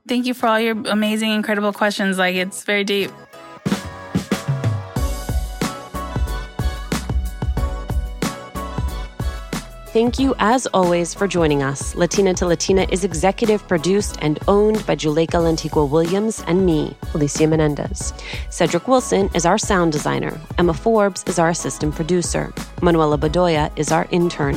Thank 0.08 0.28
you 0.28 0.36
for 0.36 0.46
all 0.46 0.60
your 0.60 0.78
amazing, 0.88 1.32
incredible 1.32 1.74
questions. 1.74 2.20
Like, 2.20 2.36
it's 2.36 2.64
very 2.64 2.84
deep. 2.84 3.10
Thank 9.88 10.20
you, 10.20 10.36
as 10.40 10.68
always, 10.68 11.14
for 11.14 11.26
joining 11.26 11.64
us. 11.64 11.96
Latina 11.96 12.34
to 12.36 12.46
Latina 12.46 12.86
is 12.92 13.04
executive 13.04 13.66
produced 13.68 14.18
and 14.22 14.38
owned 14.48 14.86
by 14.86 14.96
Juleyka 14.96 15.40
Lantigua 15.40 15.90
Williams 15.90 16.44
and 16.48 16.66
me, 16.66 16.96
Alicia 17.14 17.48
Menendez. 17.48 18.14
Cedric 18.50 18.88
Wilson 18.88 19.30
is 19.34 19.46
our 19.46 19.58
sound 19.58 19.94
designer. 19.94 20.38
Emma 20.58 20.74
Forbes 20.74 21.24
is 21.28 21.40
our 21.40 21.50
assistant 21.50 21.96
producer. 21.96 22.54
Manuela 22.82 23.18
Bedoya 23.18 23.72
is 23.78 23.92
our 23.92 24.06
intern. 24.12 24.56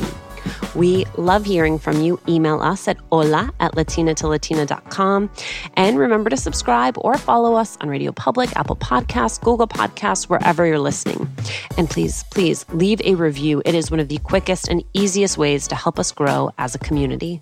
We 0.75 1.05
love 1.17 1.45
hearing 1.45 1.79
from 1.79 2.01
you. 2.01 2.19
Email 2.27 2.61
us 2.61 2.87
at 2.87 2.97
hola 3.11 3.51
at 3.59 3.73
latinatolatina.com. 3.75 5.29
And 5.75 5.97
remember 5.97 6.29
to 6.29 6.37
subscribe 6.37 6.97
or 6.97 7.17
follow 7.17 7.55
us 7.55 7.77
on 7.81 7.89
Radio 7.89 8.11
Public, 8.11 8.55
Apple 8.55 8.75
Podcasts, 8.75 9.41
Google 9.41 9.67
Podcasts, 9.67 10.29
wherever 10.29 10.65
you're 10.65 10.79
listening. 10.79 11.29
And 11.77 11.89
please, 11.89 12.23
please 12.31 12.65
leave 12.69 13.01
a 13.03 13.15
review. 13.15 13.61
It 13.65 13.75
is 13.75 13.91
one 13.91 13.99
of 13.99 14.09
the 14.09 14.17
quickest 14.19 14.67
and 14.67 14.83
easiest 14.93 15.37
ways 15.37 15.67
to 15.67 15.75
help 15.75 15.99
us 15.99 16.11
grow 16.11 16.51
as 16.57 16.75
a 16.75 16.79
community. 16.79 17.41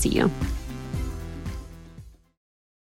see 0.00 0.08
you. 0.08 0.59